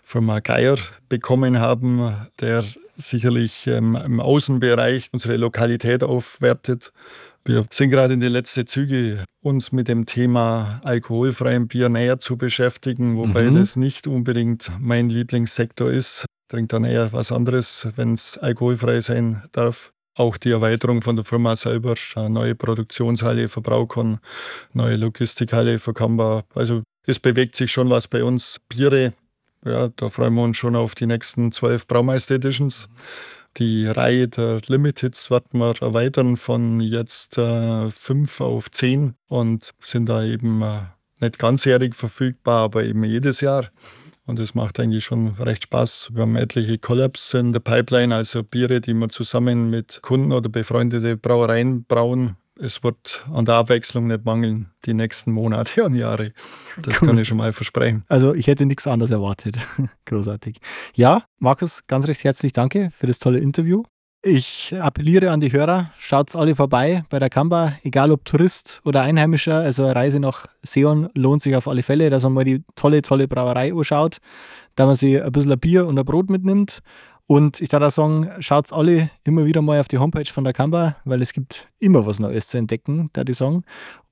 Firma 0.03 0.39
Geier 0.39 0.77
bekommen 1.09 1.59
haben, 1.59 2.15
der 2.39 2.63
sicherlich 2.95 3.67
ähm, 3.67 3.95
im 3.95 4.19
Außenbereich 4.19 5.09
unsere 5.11 5.37
Lokalität 5.37 6.03
aufwertet. 6.03 6.91
Wir 7.45 7.65
sind 7.71 7.89
gerade 7.89 8.13
in 8.13 8.19
den 8.19 8.31
letzten 8.31 8.67
Züge, 8.67 9.23
uns 9.43 9.71
mit 9.71 9.87
dem 9.87 10.05
Thema 10.05 10.81
alkoholfreiem 10.83 11.67
Bier 11.67 11.89
näher 11.89 12.19
zu 12.19 12.37
beschäftigen, 12.37 13.17
wobei 13.17 13.49
mhm. 13.49 13.55
das 13.55 13.75
nicht 13.75 14.07
unbedingt 14.07 14.71
mein 14.79 15.09
Lieblingssektor 15.09 15.89
ist. 15.89 16.25
Trinkt 16.49 16.73
dann 16.73 16.83
eher 16.83 17.13
was 17.13 17.31
anderes, 17.31 17.87
wenn 17.95 18.13
es 18.13 18.37
alkoholfrei 18.37 19.01
sein 19.01 19.43
darf. 19.51 19.91
Auch 20.17 20.37
die 20.37 20.51
Erweiterung 20.51 21.01
von 21.01 21.15
der 21.15 21.23
Firma 21.23 21.55
selber, 21.55 21.95
neue 22.27 22.55
Produktionshalle 22.55 23.47
für 23.47 23.61
Braukon, 23.61 24.19
neue 24.73 24.97
Logistikhalle 24.97 25.79
für 25.79 25.93
Kamba. 25.93 26.43
Also 26.53 26.83
es 27.05 27.19
bewegt 27.19 27.55
sich 27.55 27.71
schon 27.71 27.89
was 27.89 28.07
bei 28.07 28.23
uns. 28.23 28.59
Biere 28.67 29.13
ja, 29.65 29.89
da 29.95 30.09
freuen 30.09 30.33
wir 30.35 30.43
uns 30.43 30.57
schon 30.57 30.75
auf 30.75 30.95
die 30.95 31.05
nächsten 31.05 31.51
zwölf 31.51 31.87
Braumeister 31.87 32.35
Editions. 32.35 32.89
Die 33.57 33.87
Reihe 33.87 34.27
der 34.27 34.61
Limiteds 34.67 35.31
werden 35.31 35.59
wir 35.59 35.73
erweitern 35.81 36.37
von 36.37 36.79
jetzt 36.79 37.37
äh, 37.37 37.89
fünf 37.89 38.41
auf 38.41 38.71
zehn 38.71 39.15
und 39.27 39.71
sind 39.81 40.07
da 40.07 40.23
eben 40.23 40.61
äh, 40.61 40.81
nicht 41.19 41.39
ganzjährig 41.39 41.95
verfügbar, 41.95 42.63
aber 42.63 42.83
eben 42.83 43.03
jedes 43.03 43.41
Jahr. 43.41 43.69
Und 44.25 44.39
es 44.39 44.53
macht 44.53 44.79
eigentlich 44.79 45.03
schon 45.03 45.29
recht 45.39 45.63
Spaß. 45.63 46.11
Wir 46.13 46.21
haben 46.21 46.35
etliche 46.35 46.77
Collabs 46.77 47.33
in 47.33 47.51
der 47.51 47.61
Pipeline, 47.61 48.15
also 48.15 48.43
Biere, 48.43 48.79
die 48.79 48.93
wir 48.93 49.09
zusammen 49.09 49.71
mit 49.71 49.99
Kunden 50.03 50.31
oder 50.31 50.49
befreundete 50.49 51.17
Brauereien 51.17 51.83
brauen 51.83 52.37
es 52.59 52.83
wird 52.83 53.25
an 53.31 53.45
der 53.45 53.55
Abwechslung 53.55 54.07
nicht 54.07 54.25
mangeln, 54.25 54.71
die 54.85 54.93
nächsten 54.93 55.31
Monate 55.31 55.83
und 55.83 55.95
Jahre. 55.95 56.33
Das 56.81 57.01
cool. 57.01 57.07
kann 57.07 57.17
ich 57.17 57.27
schon 57.27 57.37
mal 57.37 57.53
versprechen. 57.53 58.03
Also 58.07 58.33
ich 58.33 58.47
hätte 58.47 58.65
nichts 58.65 58.85
anderes 58.87 59.11
erwartet. 59.11 59.57
Großartig. 60.05 60.57
Ja, 60.95 61.23
Markus, 61.39 61.81
ganz 61.87 62.07
recht 62.07 62.23
herzlich 62.23 62.53
danke 62.53 62.91
für 62.95 63.07
das 63.07 63.19
tolle 63.19 63.39
Interview. 63.39 63.83
Ich 64.21 64.75
appelliere 64.77 65.31
an 65.31 65.39
die 65.39 65.53
Hörer, 65.53 65.93
schaut 65.97 66.35
alle 66.35 66.53
vorbei 66.53 67.05
bei 67.09 67.19
der 67.19 67.29
Kamba, 67.29 67.73
egal 67.83 68.11
ob 68.11 68.25
Tourist 68.25 68.81
oder 68.83 69.01
Einheimischer. 69.01 69.55
Also 69.55 69.85
eine 69.85 69.95
Reise 69.95 70.19
nach 70.19 70.45
Seon 70.61 71.09
lohnt 71.13 71.41
sich 71.41 71.55
auf 71.55 71.69
alle 71.69 71.83
Fälle, 71.83 72.09
dass 72.09 72.23
man 72.23 72.33
mal 72.33 72.43
die 72.43 72.61
tolle, 72.75 73.01
tolle 73.01 73.29
Brauerei 73.29 73.71
anschaut, 73.71 74.17
da 74.75 74.85
man 74.85 74.97
sich 74.97 75.23
ein 75.23 75.31
bisschen 75.31 75.53
ein 75.53 75.59
Bier 75.59 75.87
und 75.87 75.97
ein 75.97 76.03
Brot 76.03 76.29
mitnimmt 76.29 76.81
und 77.29 77.61
ich 77.61 77.69
darf 77.69 77.83
auch 77.83 77.91
sagen, 77.91 78.27
schaut 78.39 78.73
alle 78.73 79.11
immer 79.23 79.45
wieder 79.45 79.61
mal 79.61 79.79
auf 79.79 79.87
die 79.87 79.99
Homepage 79.99 80.25
von 80.25 80.43
der 80.43 80.51
Kamba, 80.51 80.95
weil 81.05 81.21
es 81.21 81.31
gibt 81.31 81.67
immer 81.77 82.07
was 82.07 82.17
Neues 82.17 82.47
zu 82.47 82.57
entdecken, 82.57 83.11
da 83.13 83.23
die 83.23 83.35
sagen. 83.35 83.63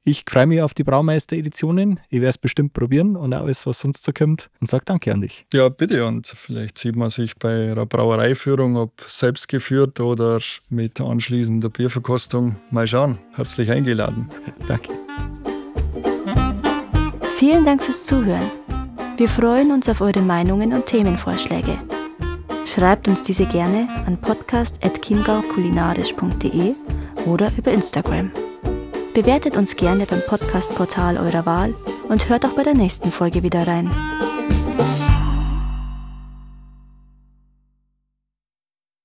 Ich 0.04 0.24
freue 0.30 0.46
mich 0.46 0.62
auf 0.62 0.76
die 0.76 0.84
Braumeister-Editionen. 0.84 2.00
Ich 2.10 2.20
werde 2.22 2.30
es 2.30 2.38
bestimmt 2.38 2.74
probieren 2.74 3.16
und 3.16 3.34
alles, 3.34 3.66
was 3.66 3.80
sonst 3.80 4.04
so 4.04 4.12
kommt. 4.14 4.52
Und 4.62 4.70
sage 4.70 4.86
Danke 4.86 5.12
an 5.12 5.22
dich. 5.22 5.48
Ja, 5.52 5.68
bitte. 5.68 6.06
Und 6.06 6.28
vielleicht 6.28 6.78
sieht 6.78 6.96
man 6.96 7.10
sich 7.10 7.36
bei 7.38 7.72
einer 7.72 7.88
Brauereiführung, 7.88 8.78
ob 8.78 9.02
selbst 9.08 9.48
geführt 9.48 10.00
oder 10.00 10.40
mit 10.70 11.02
anschließender 11.02 11.72
Bierverkostung. 11.72 12.58
Mal 12.70 12.86
schauen. 12.86 13.18
Herzlich 13.34 13.72
eingeladen. 13.72 14.30
Danke. 14.68 14.92
Vielen 17.38 17.66
Dank 17.66 17.82
fürs 17.82 18.04
Zuhören. 18.04 18.46
Wir 19.18 19.28
freuen 19.28 19.72
uns 19.72 19.90
auf 19.90 20.02
eure 20.02 20.22
Meinungen 20.22 20.72
und 20.72 20.86
Themenvorschläge. 20.86 21.80
Schreibt 22.68 23.08
uns 23.08 23.24
diese 23.24 23.46
gerne 23.46 23.88
an 24.06 24.18
podcast.chiemgaukulinarisch.de 24.18 26.76
oder 27.26 27.50
über 27.58 27.72
Instagram. 27.72 28.30
Bewertet 29.14 29.56
uns 29.56 29.78
gerne 29.78 30.06
beim 30.06 30.22
Podcastportal 30.28 31.18
eurer 31.18 31.46
Wahl 31.46 31.74
und 32.10 32.28
hört 32.28 32.46
auch 32.46 32.56
bei 32.56 32.64
der 32.64 32.76
nächsten 32.76 33.10
Folge 33.10 33.42
wieder 33.42 33.66
rein. 33.66 33.90